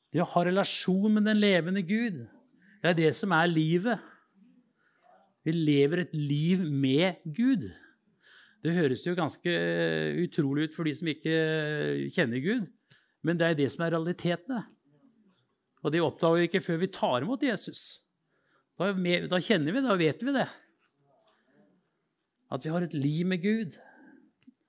Det 0.09 0.21
å 0.23 0.29
ha 0.31 0.45
relasjon 0.47 1.17
med 1.17 1.27
den 1.29 1.37
levende 1.41 1.83
Gud, 1.85 2.23
det 2.79 2.91
er 2.91 2.97
det 2.97 3.11
som 3.17 3.33
er 3.35 3.51
livet. 3.51 4.01
Vi 5.45 5.53
lever 5.53 6.03
et 6.03 6.15
liv 6.15 6.63
med 6.65 7.21
Gud. 7.25 7.69
Det 8.63 8.75
høres 8.75 9.05
jo 9.05 9.15
ganske 9.15 9.53
utrolig 10.19 10.67
ut 10.67 10.75
for 10.75 10.87
de 10.87 10.95
som 10.97 11.09
ikke 11.11 11.35
kjenner 12.15 12.43
Gud, 12.43 12.65
men 13.23 13.39
det 13.39 13.47
er 13.47 13.59
det 13.59 13.69
som 13.71 13.85
er 13.85 13.93
realitetene. 13.95 14.63
Og 15.79 15.93
det 15.93 16.01
oppdager 16.03 16.41
vi 16.41 16.49
ikke 16.49 16.63
før 16.63 16.81
vi 16.81 16.91
tar 16.91 17.23
imot 17.23 17.45
Jesus. 17.45 18.01
Da, 18.79 18.91
da 18.91 19.39
kjenner 19.43 19.71
vi 19.71 19.79
det, 19.79 19.87
da 19.87 19.99
vet 19.99 20.25
vi 20.25 20.35
det. 20.35 20.47
At 22.49 22.65
vi 22.65 22.73
har 22.73 22.85
et 22.85 22.95
liv 22.97 23.27
med 23.29 23.43
Gud. 23.43 23.77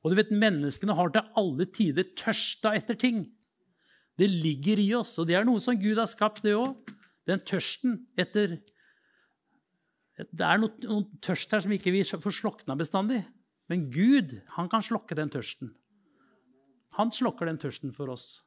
Og 0.04 0.12
du 0.12 0.18
vet, 0.18 0.32
Menneskene 0.32 0.96
har 0.96 1.12
til 1.12 1.28
alle 1.40 1.66
tider 1.68 2.08
tørsta 2.16 2.74
etter 2.76 2.98
ting. 2.98 3.24
Det 4.20 4.28
ligger 4.28 4.80
i 4.80 4.90
oss, 4.98 5.14
og 5.20 5.28
det 5.28 5.38
er 5.38 5.46
noe 5.48 5.60
som 5.64 5.78
Gud 5.80 5.98
har 6.00 6.08
skapt, 6.08 6.42
det 6.44 6.56
òg. 6.56 6.76
Den 7.28 7.42
tørsten 7.46 8.04
etter 8.18 8.58
Det 10.20 10.44
er 10.44 10.58
noe, 10.60 10.74
noen 10.84 11.06
tørst 11.24 11.52
her 11.54 11.62
som 11.64 11.72
ikke 11.72 11.94
vi 11.94 12.02
får 12.04 12.34
slokna 12.36 12.74
bestandig. 12.76 13.22
Men 13.72 13.86
Gud 13.88 14.34
han 14.56 14.68
kan 14.68 14.84
slokke 14.84 15.16
den 15.16 15.30
tørsten. 15.32 15.70
Han 16.98 17.12
slokker 17.14 17.48
den 17.48 17.60
tørsten 17.62 17.94
for 17.96 18.12
oss. 18.12 18.42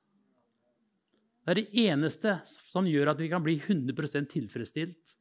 Det 1.43 1.51
er 1.51 1.59
det 1.59 1.81
eneste 1.87 2.35
som 2.45 2.85
gjør 2.85 3.15
at 3.15 3.23
vi 3.23 3.31
kan 3.31 3.41
bli 3.43 3.55
100% 3.57 4.29
tilfredsstilt. 4.35 5.15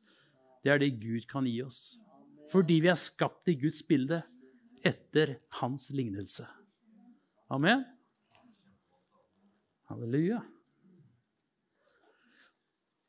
Det 0.62 0.74
er 0.74 0.82
det 0.82 0.98
Gud 1.00 1.24
kan 1.30 1.48
gi 1.48 1.62
oss. 1.64 1.96
Fordi 2.50 2.80
vi 2.82 2.90
er 2.90 2.98
skapt 2.98 3.48
i 3.48 3.56
Guds 3.60 3.82
bilde 3.86 4.22
etter 4.82 5.36
hans 5.60 5.90
lignelse. 5.94 6.46
Amen. 7.52 7.84
Halleluja. 9.90 10.40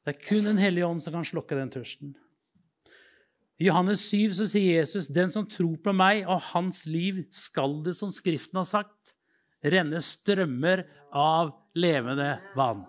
Det 0.04 0.12
er 0.12 0.20
kun 0.28 0.44
Den 0.44 0.60
hellige 0.60 0.86
ånd 0.86 1.02
som 1.04 1.16
kan 1.16 1.26
slokke 1.26 1.56
den 1.56 1.72
tørsten. 1.72 2.14
I 3.62 3.70
Johannes 3.70 4.02
7 4.10 4.34
så 4.36 4.48
sier 4.50 4.82
Jesus, 4.82 5.08
'Den 5.08 5.32
som 5.32 5.46
tror 5.48 5.78
på 5.78 5.94
meg, 5.94 6.26
og 6.28 6.42
hans 6.52 6.86
liv 6.86 7.24
skal 7.32 7.84
det, 7.84 7.96
som 7.96 8.12
Skriften 8.12 8.58
har 8.58 8.68
sagt, 8.68 9.14
renne 9.64 10.02
strømmer 10.02 10.84
av 11.14 11.54
levende 11.76 12.42
vann'. 12.56 12.84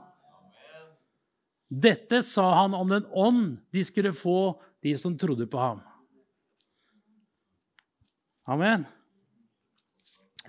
Dette 1.71 2.23
sa 2.23 2.63
han 2.63 2.75
om 2.75 2.89
den 2.89 3.07
ånd 3.13 3.59
de 3.73 3.85
skulle 3.85 4.13
få, 4.13 4.61
de 4.83 4.97
som 4.97 5.19
trodde 5.19 5.47
på 5.47 5.59
ham. 5.59 5.81
Amen. 8.45 8.85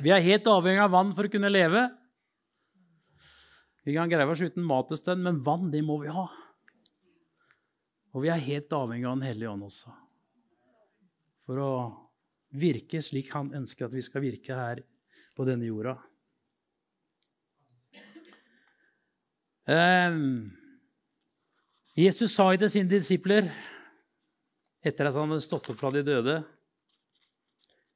Vi 0.04 0.12
er 0.12 0.24
helt 0.24 0.48
avhengig 0.52 0.82
av 0.84 0.92
vann 0.92 1.14
for 1.16 1.28
å 1.28 1.32
kunne 1.32 1.52
leve. 1.52 1.86
Vi 3.88 3.94
kan 3.96 4.10
greie 4.12 4.28
oss 4.28 4.42
uten 4.44 4.66
mat 4.68 4.90
en 4.92 5.00
stund, 5.00 5.24
men 5.24 5.44
vann 5.46 5.70
det 5.72 5.84
må 5.86 6.02
vi 6.02 6.12
ha. 6.12 6.26
Og 8.16 8.26
vi 8.26 8.32
er 8.34 8.42
helt 8.42 8.74
avhengig 8.76 9.08
av 9.08 9.16
Den 9.16 9.28
hellige 9.30 9.52
ånd 9.52 9.68
også. 9.68 9.94
For 11.46 11.62
å 11.62 11.72
virke 12.56 13.00
slik 13.04 13.32
han 13.36 13.54
ønsker 13.56 13.88
at 13.88 13.96
vi 13.96 14.04
skal 14.04 14.24
virke 14.24 14.58
her 14.58 14.82
på 15.36 15.48
denne 15.48 15.68
jorda. 15.68 15.96
Um, 19.66 20.52
Jesus 21.96 22.36
sa 22.36 22.52
til 22.54 22.70
sine 22.70 22.92
disipler 22.92 23.48
etter 24.86 25.08
at 25.08 25.16
han 25.16 25.32
hadde 25.32 25.46
stått 25.46 25.72
opp 25.72 25.80
fra 25.80 25.90
de 25.96 26.04
døde 26.06 26.36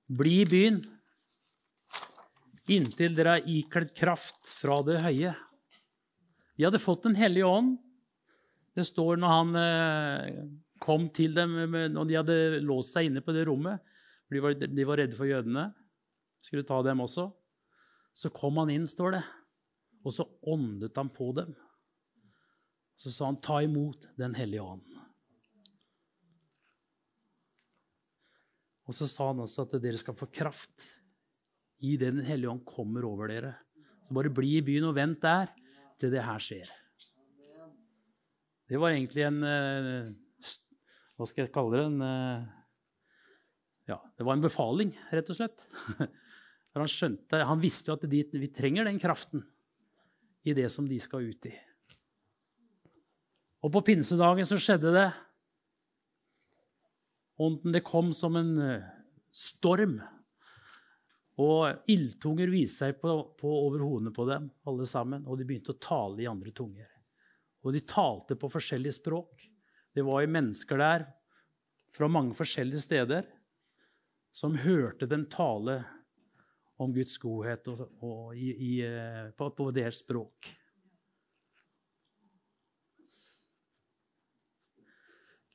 Bli 0.09 0.39
i 0.41 0.47
byen 0.49 0.79
inntil 2.69 3.15
dere 3.17 3.37
er 3.37 3.49
ikledd 3.49 3.93
kraft 3.97 4.49
fra 4.49 4.79
det 4.85 4.99
høye. 5.03 5.33
Vi 6.57 6.65
hadde 6.65 6.81
fått 6.81 7.07
Den 7.07 7.17
hellige 7.17 7.49
ånd. 7.49 7.77
Det 8.75 8.85
står 8.85 9.17
når 9.19 9.33
han 9.33 9.55
eh, 9.59 10.41
kom 10.79 11.07
til 11.13 11.33
dem 11.35 11.55
når 11.93 12.07
de 12.07 12.17
hadde 12.19 12.37
låst 12.63 12.93
seg 12.95 13.09
inne 13.09 13.23
på 13.25 13.33
det 13.35 13.47
rommet. 13.49 13.81
De 14.29 14.41
var, 14.43 14.53
de 14.53 14.85
var 14.85 15.01
redde 15.01 15.17
for 15.17 15.29
jødene. 15.29 15.69
Skulle 16.45 16.67
ta 16.67 16.77
dem 16.85 17.01
også. 17.03 17.29
Så 18.13 18.31
kom 18.35 18.59
han 18.61 18.71
inn, 18.73 18.87
står 18.87 19.17
det, 19.17 19.23
og 20.03 20.13
så 20.13 20.25
åndet 20.51 20.97
han 20.99 21.09
på 21.13 21.31
dem. 21.37 21.53
Så 22.99 23.11
sa 23.15 23.29
han, 23.29 23.39
'Ta 23.39 23.61
imot 23.63 24.07
Den 24.17 24.35
hellige 24.35 24.61
ånd'. 24.61 24.98
Og 28.89 28.95
så 28.97 29.05
sa 29.05 29.27
han 29.29 29.43
også 29.43 29.67
at 29.67 29.75
dere 29.83 29.99
skal 30.01 30.17
få 30.17 30.25
kraft 30.33 30.87
i 31.85 31.93
det 31.95 32.09
Den 32.09 32.25
hellige 32.25 32.49
ånd 32.49 32.63
kommer 32.67 33.05
over 33.05 33.29
dere. 33.29 33.53
Så 34.07 34.15
bare 34.17 34.33
bli 34.33 34.55
i 34.57 34.65
byen 34.65 34.89
og 34.89 34.95
vent 34.97 35.21
der 35.21 35.51
til 36.01 36.09
det 36.09 36.23
her 36.25 36.41
skjer. 36.41 36.71
Det 38.69 38.79
var 38.81 38.93
egentlig 38.93 39.25
en 39.25 39.43
eh, 39.45 40.09
Hva 41.17 41.27
skal 41.29 41.45
jeg 41.45 41.53
kalle 41.53 41.77
det? 41.77 41.85
En, 41.85 42.01
eh, 42.05 42.49
ja, 43.93 43.99
det 44.17 44.25
var 44.25 44.37
en 44.37 44.43
befaling, 44.43 44.91
rett 45.13 45.29
og 45.29 45.37
slett. 45.37 45.65
For 46.69 46.81
han 46.81 46.89
skjønte, 46.89 47.45
han 47.45 47.61
visste 47.61 47.91
jo 47.91 47.97
at 47.97 48.09
de, 48.09 48.25
vi 48.41 48.51
trenger 48.53 48.89
den 48.89 49.01
kraften 49.01 49.45
i 50.45 50.53
det 50.57 50.69
som 50.73 50.85
de 50.89 50.97
skal 51.01 51.29
ut 51.29 51.49
i. 51.49 51.53
Og 53.65 53.73
på 53.73 53.85
pinsedagen 53.89 54.47
så 54.47 54.57
skjedde 54.61 54.93
det. 54.95 55.09
Ånden 57.39 57.71
det 57.71 57.85
kom 57.87 58.13
som 58.13 58.35
en 58.35 58.57
eh, 58.61 58.87
storm. 59.31 59.99
Og 61.39 61.87
ildtunger 61.87 62.51
viste 62.51 62.83
seg 62.83 62.97
på, 62.99 63.13
på 63.39 63.51
over 63.63 63.85
hodene 63.85 64.11
på 64.11 64.25
dem, 64.27 64.49
alle 64.67 64.87
sammen. 64.89 65.23
Og 65.23 65.39
de 65.39 65.47
begynte 65.47 65.71
å 65.71 65.79
tale 65.79 66.25
i 66.25 66.27
andre 66.27 66.51
tunger. 66.51 66.89
Og 67.63 67.75
de 67.75 67.83
talte 67.87 68.35
på 68.39 68.49
forskjellige 68.51 68.97
språk. 68.99 69.45
Det 69.95 70.03
var 70.03 70.23
jo 70.23 70.33
mennesker 70.35 70.79
der 70.83 71.07
fra 71.95 72.09
mange 72.11 72.35
forskjellige 72.37 72.83
steder 72.83 73.29
som 74.35 74.59
hørte 74.59 75.07
dem 75.09 75.25
tale 75.31 75.79
om 76.79 76.91
Guds 76.95 77.17
godhet 77.19 77.67
og, 77.71 77.87
og 78.03 78.35
i, 78.35 78.51
i, 78.51 78.73
eh, 78.85 79.31
på, 79.35 79.49
på 79.55 79.71
deres 79.75 80.03
språk. 80.03 80.51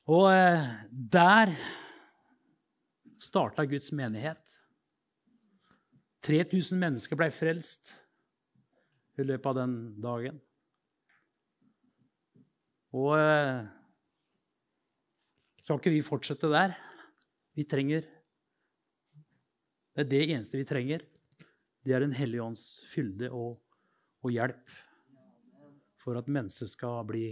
Og 0.05 0.27
eh, 0.29 0.65
der 0.91 1.55
starta 3.17 3.65
Guds 3.65 3.89
menighet. 3.95 4.59
3000 6.25 6.77
mennesker 6.81 7.17
ble 7.17 7.31
frelst 7.33 7.95
i 9.17 9.25
løpet 9.25 9.49
av 9.49 9.57
den 9.57 9.73
dagen. 10.01 10.37
Og 12.95 13.15
eh, 13.17 13.65
skal 15.57 15.81
ikke 15.81 15.95
vi 15.95 16.05
fortsette 16.05 16.51
der? 16.53 16.77
Vi 17.55 17.63
trenger 17.63 18.03
Det 19.95 20.03
er 20.03 20.09
det 20.11 20.23
eneste 20.27 20.59
vi 20.59 20.67
trenger. 20.67 21.01
Det 21.81 21.93
er 21.95 22.03
Den 22.03 22.13
hellige 22.13 22.43
ånds 22.43 22.83
fylde 22.91 23.31
og, 23.31 23.57
og 24.21 24.31
hjelp 24.31 24.69
for 25.97 26.19
at 26.19 26.29
mennesket 26.29 26.69
skal 26.69 27.01
bli 27.07 27.29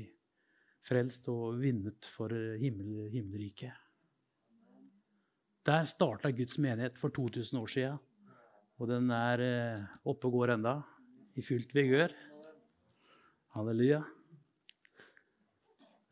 frelst 0.83 1.29
og 1.31 1.59
vinnet 1.61 2.07
for 2.11 2.33
himmel, 2.59 3.07
himmelriket. 3.13 3.71
Der 5.63 5.85
starta 5.87 6.31
Guds 6.35 6.57
menighet 6.59 6.99
for 6.99 7.13
2000 7.15 7.61
år 7.61 7.71
sia. 7.71 7.93
Og 8.81 8.89
den 8.89 9.07
er 9.15 9.43
eh, 9.43 9.83
oppe 10.09 10.27
og 10.27 10.39
går 10.39 10.57
enda, 10.57 10.75
i 11.39 11.43
fullt 11.45 11.71
vigør. 11.75 12.11
Halleluja. 13.55 14.01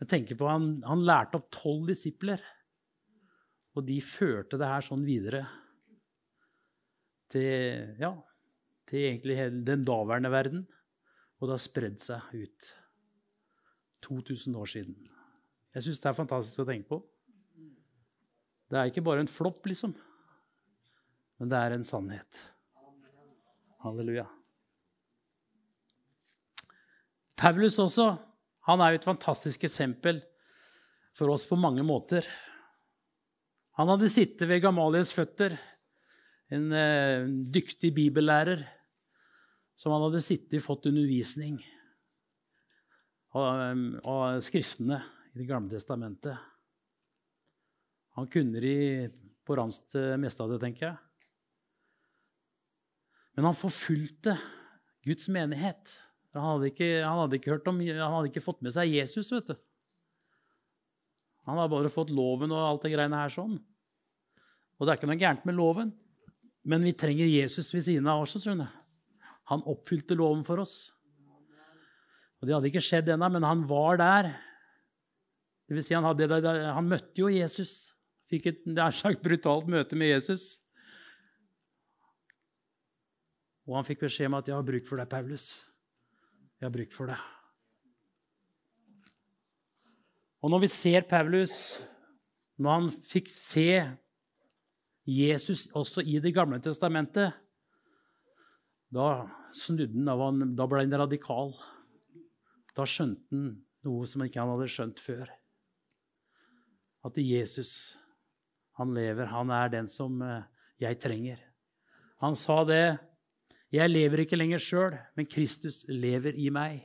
Jeg 0.02 0.10
tenker 0.10 0.38
på 0.40 0.48
Han, 0.50 0.80
han 0.88 1.04
lærte 1.06 1.38
opp 1.38 1.50
tolv 1.54 1.90
disipler. 1.92 2.42
Og 3.76 3.86
de 3.88 4.00
førte 4.04 4.60
det 4.60 4.70
her 4.70 4.86
sånn 4.86 5.04
videre 5.08 5.46
til, 7.32 7.92
ja, 8.00 8.12
til 8.88 9.08
egentlig 9.08 9.38
den 9.68 9.86
daværende 9.88 10.32
verden. 10.32 10.64
Og 11.40 11.48
det 11.48 11.58
har 11.58 11.64
spredd 11.64 12.02
seg 12.04 12.34
ut. 12.36 12.72
2000 14.04 14.56
år 14.58 14.70
siden. 14.70 14.96
Jeg 15.72 15.86
syns 15.86 16.02
det 16.04 16.10
er 16.10 16.18
fantastisk 16.18 16.64
å 16.64 16.68
tenke 16.68 16.90
på. 16.90 17.00
Det 18.72 18.80
er 18.80 18.92
ikke 18.92 19.04
bare 19.04 19.24
en 19.24 19.32
flopp, 19.32 19.64
liksom. 19.68 19.94
Men 21.40 21.52
det 21.52 21.60
er 21.60 21.76
en 21.76 21.88
sannhet. 21.88 22.44
Halleluja. 23.84 24.28
Paulus 27.42 27.80
også, 27.82 28.14
Han 28.70 28.78
er 28.80 28.92
jo 28.94 29.00
et 29.00 29.06
fantastisk 29.08 29.64
eksempel 29.66 30.20
for 31.18 31.32
oss 31.34 31.48
på 31.50 31.58
mange 31.58 31.82
måter. 31.82 32.22
Han 33.80 33.90
hadde 33.90 34.12
sittet 34.12 34.46
ved 34.46 34.62
Gamalies 34.62 35.10
føtter, 35.16 35.56
en 36.54 36.68
eh, 36.70 37.26
dyktig 37.26 37.90
bibellærer 37.96 38.62
som 39.74 39.96
han 39.96 40.06
hadde 40.06 40.22
sittet 40.22 40.60
og 40.60 40.68
fått 40.68 40.92
undervisning 40.92 41.58
av, 43.32 44.00
av 44.04 44.40
skriftene 44.44 45.02
i 45.32 45.40
Det 45.40 45.48
gamle 45.48 45.72
testamentet. 45.72 46.36
Han 48.20 48.28
kunne 48.28 48.60
de 48.60 49.10
på 49.48 49.56
rams 49.56 49.80
det 49.94 50.18
meste 50.20 50.44
av 50.44 50.52
det, 50.52 50.60
tenker 50.60 50.90
jeg. 50.90 50.98
Men 53.38 53.48
han 53.48 53.56
forfulgte 53.56 54.36
Guds 55.08 55.30
menighet. 55.32 55.96
Han 56.36 56.46
hadde, 56.46 56.72
ikke, 56.72 56.90
han, 57.04 57.20
hadde 57.24 57.40
ikke 57.40 57.58
om, 57.72 57.80
han 57.80 58.16
hadde, 58.18 58.30
ikke, 58.32 58.44
fått 58.44 58.62
med 58.64 58.76
seg 58.76 58.92
Jesus, 58.92 59.32
vet 59.34 59.52
du. 59.52 59.56
Han 61.48 61.58
hadde 61.58 61.74
bare 61.74 61.92
fått 61.92 62.12
loven 62.14 62.52
og 62.54 62.62
alt 62.62 62.86
det 62.86 62.94
greiene 62.94 63.18
her 63.24 63.34
sånn. 63.34 63.58
Og 64.78 64.86
det 64.86 64.94
er 64.94 65.00
ikke 65.00 65.10
noe 65.10 65.20
gærent 65.22 65.48
med 65.48 65.58
loven, 65.58 65.92
men 66.68 66.86
vi 66.86 66.94
trenger 66.98 67.28
Jesus 67.28 67.72
ved 67.74 67.88
siden 67.88 68.08
av 68.12 68.24
oss. 68.24 68.38
Han 69.52 69.66
oppfylte 69.70 70.18
loven 70.20 70.44
for 70.46 70.62
oss. 70.62 70.92
Og 72.42 72.48
Det 72.48 72.56
hadde 72.56 72.72
ikke 72.72 72.82
skjedd 72.82 73.12
ennå, 73.14 73.28
men 73.30 73.46
han 73.46 73.62
var 73.70 74.00
der. 74.02 74.32
Det 75.70 75.78
vil 75.78 75.86
si, 75.86 75.94
han, 75.94 76.08
hadde, 76.10 76.42
han 76.74 76.90
møtte 76.90 77.22
jo 77.22 77.30
Jesus. 77.30 77.94
Fikk 78.32 78.48
et 78.50 78.66
er 78.74 78.96
sagt 78.98 79.22
brutalt 79.22 79.70
møte 79.70 79.96
med 80.00 80.10
Jesus. 80.10 80.56
Og 83.70 83.78
han 83.78 83.86
fikk 83.86 84.02
beskjed 84.08 84.32
om 84.32 84.40
at 84.40 84.48
'jeg 84.48 84.58
har 84.58 84.66
bruk 84.66 84.88
for 84.90 84.98
deg, 84.98 85.08
Paulus'. 85.08 85.68
Jeg 86.60 86.66
har 86.66 86.74
bruk 86.74 86.92
for 86.92 87.06
deg. 87.08 87.22
Og 90.42 90.50
når 90.50 90.60
vi 90.60 90.68
ser 90.68 91.02
Paulus, 91.02 91.78
når 92.58 92.72
han 92.80 92.90
fikk 92.92 93.30
se 93.30 93.98
Jesus 95.06 95.68
også 95.74 96.02
i 96.02 96.20
Det 96.20 96.34
gamle 96.34 96.60
testamentet, 96.60 97.34
da 98.92 99.28
snudde 99.54 100.18
han, 100.20 100.56
da 100.56 100.68
ble 100.68 100.84
han 100.84 101.00
radikal. 101.00 101.54
Da 102.78 102.88
skjønte 102.88 103.28
han 103.34 103.54
noe 103.86 104.08
som 104.08 104.24
ikke 104.26 104.42
han 104.42 104.52
hadde 104.54 104.70
skjønt 104.72 105.02
før. 105.02 105.30
At 107.06 107.18
Jesus, 107.18 107.98
han 108.78 108.94
lever. 108.96 109.30
Han 109.34 109.52
er 109.54 109.72
den 109.74 109.90
som 109.90 110.22
eh, 110.26 110.46
jeg 110.82 111.00
trenger. 111.02 111.42
Han 112.22 112.38
sa 112.38 112.62
det. 112.68 112.86
Jeg 113.72 113.90
lever 113.90 114.24
ikke 114.24 114.38
lenger 114.38 114.62
sjøl, 114.62 114.98
men 115.16 115.30
Kristus 115.32 115.82
lever 115.90 116.38
i 116.38 116.50
meg. 116.54 116.84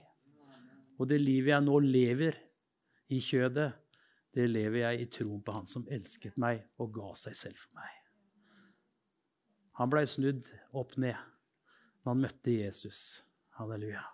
Og 0.97 1.11
det 1.11 1.19
livet 1.21 1.53
jeg 1.53 1.67
nå 1.67 1.81
lever 1.83 2.39
i 3.13 3.21
kjødet, 3.23 3.73
det 4.37 4.49
lever 4.51 4.83
jeg 4.83 5.01
i 5.01 5.11
troen 5.13 5.41
på 5.45 5.55
Han 5.57 5.69
som 5.69 5.87
elsket 5.93 6.37
meg 6.41 6.65
og 6.83 6.93
ga 6.97 7.13
seg 7.17 7.37
selv 7.39 7.61
for 7.61 7.79
meg. 7.79 7.93
Han 9.81 9.93
blei 9.93 10.05
snudd 10.09 10.49
opp 10.77 10.97
ned 11.01 11.17
når 12.05 12.13
han 12.13 12.23
møtte 12.25 12.61
Jesus. 12.61 13.01
Halleluja. 13.57 14.05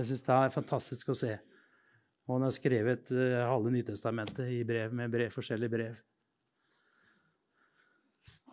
Jeg 0.00 0.08
syns 0.08 0.22
det 0.24 0.32
er 0.32 0.52
fantastisk 0.54 1.10
å 1.12 1.16
se. 1.18 1.34
Og 2.24 2.38
han 2.38 2.46
har 2.46 2.54
skrevet 2.54 3.10
uh, 3.12 3.42
halve 3.50 3.72
Nytestamentet 3.74 4.48
i 4.48 4.62
brev 4.64 4.94
med 4.96 5.12
brev, 5.12 5.28
forskjellige 5.34 5.72
brev. 5.74 5.98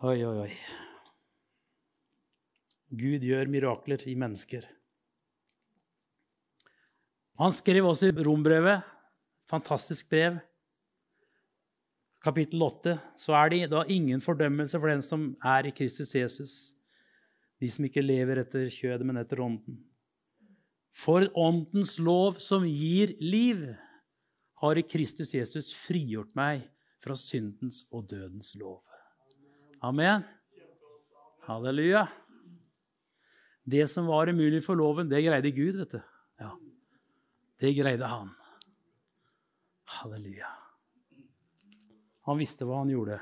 Oi, 0.04 0.18
oi, 0.28 0.34
oi. 0.44 0.50
Gud 3.00 3.24
gjør 3.24 3.48
mirakler 3.48 4.04
i 4.12 4.16
mennesker. 4.18 4.68
Han 7.40 7.54
skrev 7.54 7.88
også 7.88 8.10
i 8.10 8.28
rombrevet, 8.28 8.84
fantastisk 9.48 10.10
brev, 10.12 10.36
kapittel 12.24 12.60
8, 12.66 12.98
så 13.16 13.36
er 13.40 13.54
det 13.54 13.64
da 13.72 13.86
ingen 13.88 14.20
fordømmelse 14.20 14.76
for 14.76 14.92
den 14.92 15.04
som 15.04 15.30
er 15.40 15.70
i 15.70 15.72
Kristus 15.72 16.12
Jesus, 16.12 16.56
de 17.62 17.70
som 17.72 17.86
ikke 17.88 18.04
lever 18.04 18.42
etter 18.42 18.68
kjødet, 18.68 19.06
men 19.06 19.22
etter 19.22 19.40
ånden. 19.40 19.78
For 20.94 21.28
åndens 21.38 21.96
lov 21.98 22.40
som 22.42 22.66
gir 22.66 23.14
liv, 23.20 23.66
har 24.58 24.78
i 24.78 24.82
Kristus 24.82 25.34
Jesus 25.36 25.70
frigjort 25.76 26.32
meg 26.38 26.64
fra 26.98 27.14
syndens 27.14 27.84
og 27.94 28.08
dødens 28.10 28.56
lov. 28.58 28.80
Amen. 29.84 30.24
Halleluja. 31.46 32.08
Det 33.68 33.84
som 33.90 34.08
var 34.10 34.32
umulig 34.32 34.64
for 34.64 34.78
loven, 34.80 35.10
det 35.10 35.22
greide 35.22 35.52
Gud, 35.54 35.78
vet 35.78 35.94
du. 35.94 36.00
Ja. 36.40 36.50
Det 37.60 37.74
greide 37.76 38.08
han. 38.10 38.32
Halleluja. 39.98 40.50
Han 42.28 42.40
visste 42.40 42.66
hva 42.66 42.82
han 42.82 42.90
gjorde. 42.92 43.20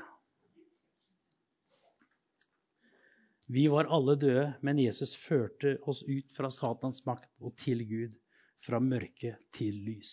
Vi 3.47 3.67
var 3.71 3.87
alle 3.93 4.17
døde, 4.19 4.47
men 4.61 4.79
Jesus 4.81 5.13
førte 5.15 5.77
oss 5.87 6.01
ut 6.03 6.33
fra 6.35 6.49
Satans 6.51 7.05
makt 7.07 7.29
og 7.39 7.55
til 7.59 7.85
Gud, 7.87 8.17
fra 8.59 8.81
mørke 8.83 9.37
til 9.55 9.77
lys. 9.85 10.11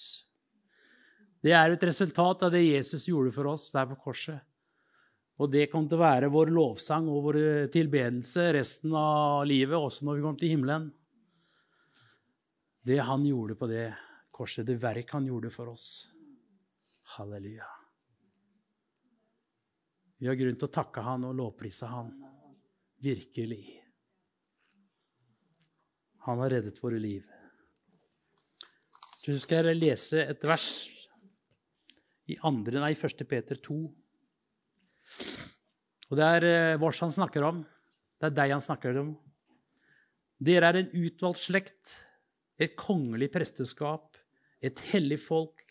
Det 1.44 1.53
er 1.53 1.75
et 1.75 1.85
resultat 1.85 2.44
av 2.47 2.53
det 2.55 2.62
Jesus 2.62 3.09
gjorde 3.09 3.33
for 3.35 3.51
oss 3.51 3.66
der 3.75 3.88
på 3.90 3.99
korset. 4.07 4.38
Og 5.42 5.51
det 5.51 5.66
kom 5.73 5.88
til 5.90 5.99
å 5.99 6.05
være 6.05 6.31
vår 6.31 6.53
lovsang 6.55 7.09
og 7.11 7.25
vår 7.27 7.38
tilbedelse 7.75 8.53
resten 8.55 8.94
av 8.94 9.42
livet, 9.49 9.75
også 9.75 10.07
når 10.07 10.20
vi 10.20 10.25
kom 10.25 10.38
til 10.38 10.55
himmelen. 10.55 10.87
Det 12.85 13.01
han 13.03 13.25
gjorde 13.27 13.59
på 13.59 13.66
det 13.66 13.88
korset, 14.35 14.66
det 14.68 14.79
verk 14.79 15.11
han 15.16 15.27
gjorde 15.27 15.51
for 15.51 15.73
oss. 15.73 15.88
Halleluja. 17.16 17.66
Vi 20.23 20.31
har 20.31 20.38
grunn 20.38 20.57
til 20.57 20.68
å 20.68 20.77
takke 20.79 21.03
han 21.05 21.27
og 21.27 21.35
lovprise 21.37 21.90
han. 21.90 22.14
Virkelig. 23.05 23.64
Han 26.25 26.40
har 26.40 26.55
reddet 26.55 26.81
våre 26.81 26.99
liv. 27.01 27.25
Så 29.25 29.37
skal 29.40 29.69
jeg 29.69 29.81
lese 29.81 30.23
et 30.25 30.45
vers 30.45 30.69
i 32.33 32.37
andre, 32.49 32.81
nei, 32.81 32.95
1. 32.97 33.25
Peter 33.29 33.61
2. 33.61 33.77
Og 36.09 36.19
det 36.21 36.29
er 36.38 36.47
eh, 36.49 36.81
vårs 36.81 37.03
han 37.05 37.12
snakker 37.12 37.45
om. 37.45 37.62
Det 38.21 38.31
er 38.31 38.37
deg 38.38 38.55
han 38.55 38.64
snakker 38.64 39.01
om. 39.03 39.14
Dere 40.45 40.71
er 40.71 40.81
en 40.81 40.93
utvalgt 40.97 41.45
slekt, 41.45 41.95
et 42.61 42.77
kongelig 42.79 43.31
presteskap, 43.35 44.17
et 44.64 44.81
hellig 44.93 45.21
folk, 45.21 45.64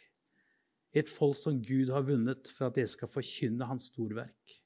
et 0.94 1.10
folk 1.10 1.38
som 1.40 1.62
Gud 1.66 1.90
har 1.94 2.06
vunnet 2.06 2.50
for 2.54 2.70
at 2.70 2.78
dere 2.78 2.90
skal 2.92 3.10
forkynne 3.10 3.70
hans 3.70 3.90
storverk. 3.90 4.63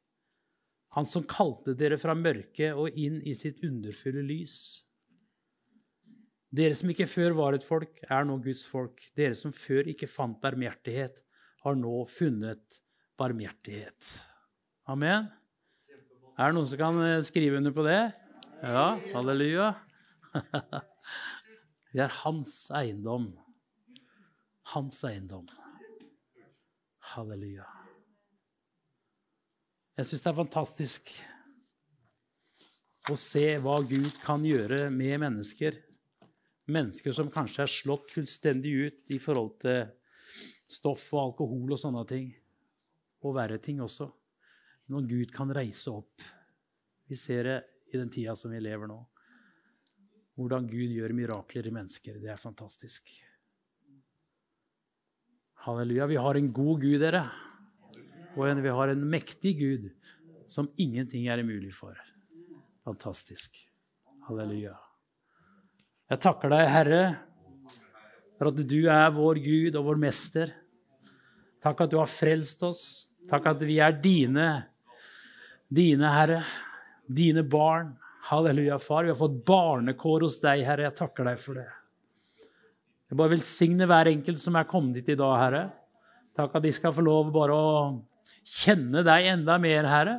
Han 0.96 1.06
som 1.06 1.26
kalte 1.28 1.76
dere 1.78 1.98
fra 2.00 2.16
mørket 2.18 2.78
og 2.78 2.96
inn 2.98 3.20
i 3.28 3.36
sitt 3.38 3.60
underfulle 3.66 4.24
lys. 4.26 4.58
Dere 6.54 6.76
som 6.78 6.90
ikke 6.90 7.10
før 7.10 7.36
var 7.38 7.58
et 7.58 7.66
folk, 7.66 8.00
er 8.08 8.26
nå 8.26 8.38
Guds 8.44 8.64
folk. 8.70 9.04
Dere 9.20 9.36
som 9.38 9.54
før 9.54 9.90
ikke 9.92 10.10
fant 10.10 10.40
barmhjertighet, 10.42 11.20
har 11.66 11.76
nå 11.76 11.96
funnet 12.10 12.80
barmhjertighet. 13.20 14.14
Amen. 14.88 15.28
Er 16.38 16.52
det 16.52 16.56
noen 16.56 16.70
som 16.70 16.80
kan 16.80 17.02
eh, 17.04 17.20
skrive 17.26 17.60
under 17.60 17.74
på 17.76 17.84
det? 17.86 18.00
Ja, 18.62 18.94
halleluja. 19.12 19.74
Vi 21.92 22.02
er 22.04 22.14
hans 22.24 22.56
eiendom 22.78 23.34
hans 24.74 25.04
eiendom. 25.04 25.48
Halleluja. 27.00 27.66
Jeg 29.98 30.06
syns 30.06 30.22
det 30.22 30.30
er 30.30 30.38
fantastisk 30.38 31.08
å 33.10 33.16
se 33.18 33.48
hva 33.64 33.80
Gud 33.82 34.20
kan 34.22 34.44
gjøre 34.46 34.92
med 34.94 35.16
mennesker. 35.24 35.80
Mennesker 36.70 37.16
som 37.18 37.32
kanskje 37.34 37.64
er 37.64 37.72
slått 37.74 38.14
fullstendig 38.14 38.74
ut 38.78 39.16
i 39.16 39.18
forhold 39.18 39.56
til 39.64 39.88
stoff 40.70 41.08
og 41.16 41.22
alkohol 41.24 41.74
og 41.74 41.82
sånne 41.82 42.04
ting. 42.12 42.28
Og 43.26 43.34
verre 43.40 43.58
ting 43.58 43.82
også. 43.82 44.06
Når 44.94 45.10
Gud 45.10 45.34
kan 45.34 45.56
reise 45.58 45.90
opp. 45.90 46.22
Vi 47.10 47.18
ser 47.18 47.50
det 47.50 47.58
i 47.90 47.98
den 47.98 48.14
tida 48.14 48.38
som 48.38 48.54
vi 48.54 48.62
lever 48.62 48.94
nå. 48.94 49.00
Hvordan 50.38 50.70
Gud 50.70 50.94
gjør 50.94 51.18
mirakler 51.18 51.72
i 51.72 51.74
mennesker. 51.74 52.22
Det 52.22 52.30
er 52.36 52.38
fantastisk. 52.38 53.10
Halleluja. 55.66 56.06
Vi 56.14 56.22
har 56.22 56.38
en 56.38 56.54
god 56.54 56.86
Gud, 56.86 57.00
dere. 57.02 57.26
Og 58.38 58.62
vi 58.62 58.70
har 58.70 58.92
en 58.94 59.08
mektig 59.10 59.56
Gud 59.58 59.88
som 60.48 60.70
ingenting 60.78 61.26
er 61.28 61.42
umulig 61.42 61.74
for. 61.76 61.98
Fantastisk. 62.86 63.58
Halleluja. 64.28 64.76
Jeg 66.08 66.22
takker 66.24 66.54
deg, 66.54 66.70
Herre, 66.72 67.02
for 68.38 68.52
at 68.52 68.62
du 68.70 68.80
er 68.94 69.10
vår 69.16 69.42
Gud 69.44 69.76
og 69.76 69.90
vår 69.90 70.00
mester. 70.00 70.54
Takk 71.64 71.84
at 71.84 71.92
du 71.92 71.98
har 72.00 72.12
frelst 72.12 72.62
oss. 72.64 72.84
Takk 73.28 73.50
at 73.52 73.64
vi 73.66 73.80
er 73.84 73.98
dine, 74.00 74.48
dine, 75.68 76.12
Herre. 76.14 76.44
Dine 77.08 77.44
barn. 77.44 77.96
Halleluja, 78.30 78.78
far. 78.84 79.04
Vi 79.04 79.12
har 79.12 79.20
fått 79.20 79.42
barnekår 79.48 80.28
hos 80.28 80.38
deg, 80.44 80.64
Herre. 80.68 80.88
Jeg 80.88 81.00
takker 81.02 81.28
deg 81.28 81.42
for 81.42 81.60
det. 81.60 81.68
Jeg 83.08 83.20
bare 83.20 83.34
velsigner 83.34 83.88
hver 83.88 84.12
enkelt 84.12 84.40
som 84.40 84.56
er 84.60 84.68
kommet 84.68 85.02
hit 85.02 85.16
i 85.16 85.20
dag, 85.20 85.36
Herre. 85.42 85.64
Takk 86.38 86.60
at 86.60 86.68
de 86.68 86.72
skal 86.76 86.94
få 86.94 87.04
lov 87.04 87.32
bare 87.34 87.56
å 87.56 87.76
kjenne 88.48 89.04
deg 89.06 89.28
enda 89.34 89.58
mer, 89.62 89.88
Herre. 89.90 90.16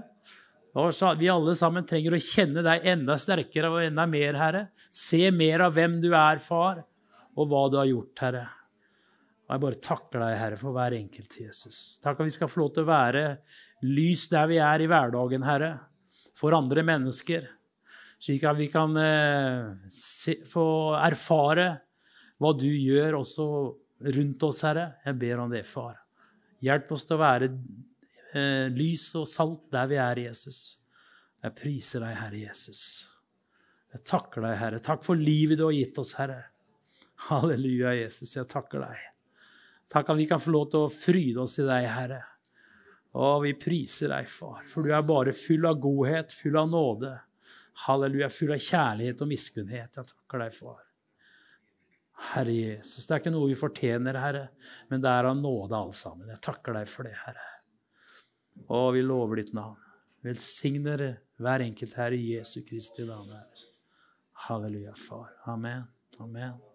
Og 0.79 0.92
vi 1.18 1.31
alle 1.33 1.55
sammen 1.59 1.87
trenger 1.88 2.14
å 2.14 2.23
kjenne 2.23 2.62
deg 2.62 2.87
enda 2.87 3.16
sterkere 3.18 3.71
og 3.73 3.83
enda 3.83 4.05
mer, 4.07 4.37
Herre. 4.38 4.62
Se 4.94 5.31
mer 5.35 5.64
av 5.66 5.75
hvem 5.75 5.99
du 6.03 6.12
er, 6.12 6.38
far, 6.44 6.85
og 7.38 7.51
hva 7.51 7.64
du 7.73 7.79
har 7.81 7.88
gjort, 7.88 8.14
Herre. 8.23 8.44
Og 9.49 9.55
Jeg 9.55 9.62
bare 9.64 9.81
takker 9.81 10.23
deg, 10.23 10.38
Herre, 10.42 10.61
for 10.61 10.77
hver 10.77 10.94
enkelt, 10.99 11.38
Jesus. 11.40 11.79
Takk 12.05 12.21
at 12.21 12.29
vi 12.29 12.35
skal 12.37 12.51
få 12.53 12.62
lov 12.62 12.75
til 12.77 12.85
å 12.85 12.90
være 12.90 13.23
lys 13.88 14.27
der 14.29 14.51
vi 14.51 14.59
er 14.61 14.85
i 14.85 14.88
hverdagen, 14.90 15.47
Herre, 15.47 15.73
for 16.37 16.55
andre 16.57 16.85
mennesker. 16.87 17.49
Slik 18.21 18.44
at 18.51 18.59
vi 18.59 18.66
kan 18.71 18.97
eh, 19.01 19.71
se, 19.94 20.40
få 20.51 20.66
erfare 20.99 21.71
hva 22.38 22.53
du 22.55 22.68
gjør 22.68 23.21
også 23.23 23.47
rundt 24.18 24.47
oss, 24.47 24.62
Herre. 24.66 24.90
Jeg 25.07 25.18
ber 25.23 25.42
om 25.42 25.55
det, 25.55 25.64
far. 25.66 25.97
Hjelp 26.62 26.92
oss 26.94 27.07
til 27.07 27.16
å 27.16 27.23
være 27.23 27.51
eh, 28.35 28.67
lys 28.75 29.11
og 29.19 29.29
salt 29.31 29.69
der 29.73 29.88
vi 29.91 29.99
er, 30.03 30.23
Jesus. 30.29 30.62
Jeg 31.45 31.55
priser 31.57 32.03
deg, 32.05 32.17
Herre 32.19 32.41
Jesus. 32.43 32.83
Jeg 33.95 34.05
takker 34.09 34.45
deg, 34.45 34.57
Herre. 34.61 34.81
Takk 34.85 35.05
for 35.07 35.19
livet 35.19 35.61
du 35.61 35.64
har 35.69 35.77
gitt 35.77 36.01
oss, 36.01 36.17
Herre. 36.19 36.43
Halleluja, 37.29 37.95
Jesus. 37.97 38.35
Jeg 38.37 38.49
takker 38.51 38.83
deg. 38.85 39.07
Takk 39.88 40.11
at 40.12 40.19
vi 40.19 40.27
kan 40.29 40.43
få 40.43 40.53
lov 40.53 40.67
til 40.73 40.85
å 40.85 40.93
fryde 40.93 41.41
oss 41.45 41.57
i 41.62 41.67
deg, 41.67 41.87
Herre. 41.88 42.21
Å, 43.17 43.38
vi 43.41 43.55
priser 43.57 44.12
deg, 44.12 44.29
far, 44.29 44.61
for 44.69 44.85
du 44.85 44.93
er 44.93 45.07
bare 45.07 45.33
full 45.35 45.64
av 45.67 45.79
godhet, 45.81 46.35
full 46.37 46.59
av 46.61 46.69
nåde. 46.71 47.14
Halleluja, 47.87 48.29
full 48.35 48.53
av 48.53 48.61
kjærlighet 48.61 49.25
og 49.25 49.31
miskunnhet. 49.31 49.97
Jeg 49.97 50.12
takker 50.12 50.45
deg, 50.45 50.55
far. 50.55 50.83
Herre 52.33 52.53
Jesus, 52.53 53.07
det 53.07 53.14
er 53.14 53.23
ikke 53.23 53.33
noe 53.33 53.49
vi 53.49 53.57
fortjener, 53.59 54.19
Herre, 54.19 54.49
men 54.91 55.03
det 55.03 55.11
er 55.11 55.31
av 55.31 55.38
nåde 55.38 55.79
alle 55.79 55.95
sammen. 55.97 56.29
Jeg 56.35 56.43
takker 56.45 56.77
deg 56.77 56.91
for 56.91 57.09
det, 57.09 57.14
Herre. 57.23 57.47
Og 58.66 58.94
vi 58.97 59.03
lover 59.03 59.42
ditt 59.42 59.55
navn. 59.57 59.79
Velsigner 60.27 61.05
hver 61.38 61.64
enkelt 61.64 61.94
her 61.94 62.16
i 62.16 62.35
Jesu 62.35 62.61
Kristi 62.66 63.07
navn. 63.07 63.31
Halleluja, 64.49 64.94
far. 64.99 65.31
Amen. 65.47 65.87
Amen. 66.21 66.68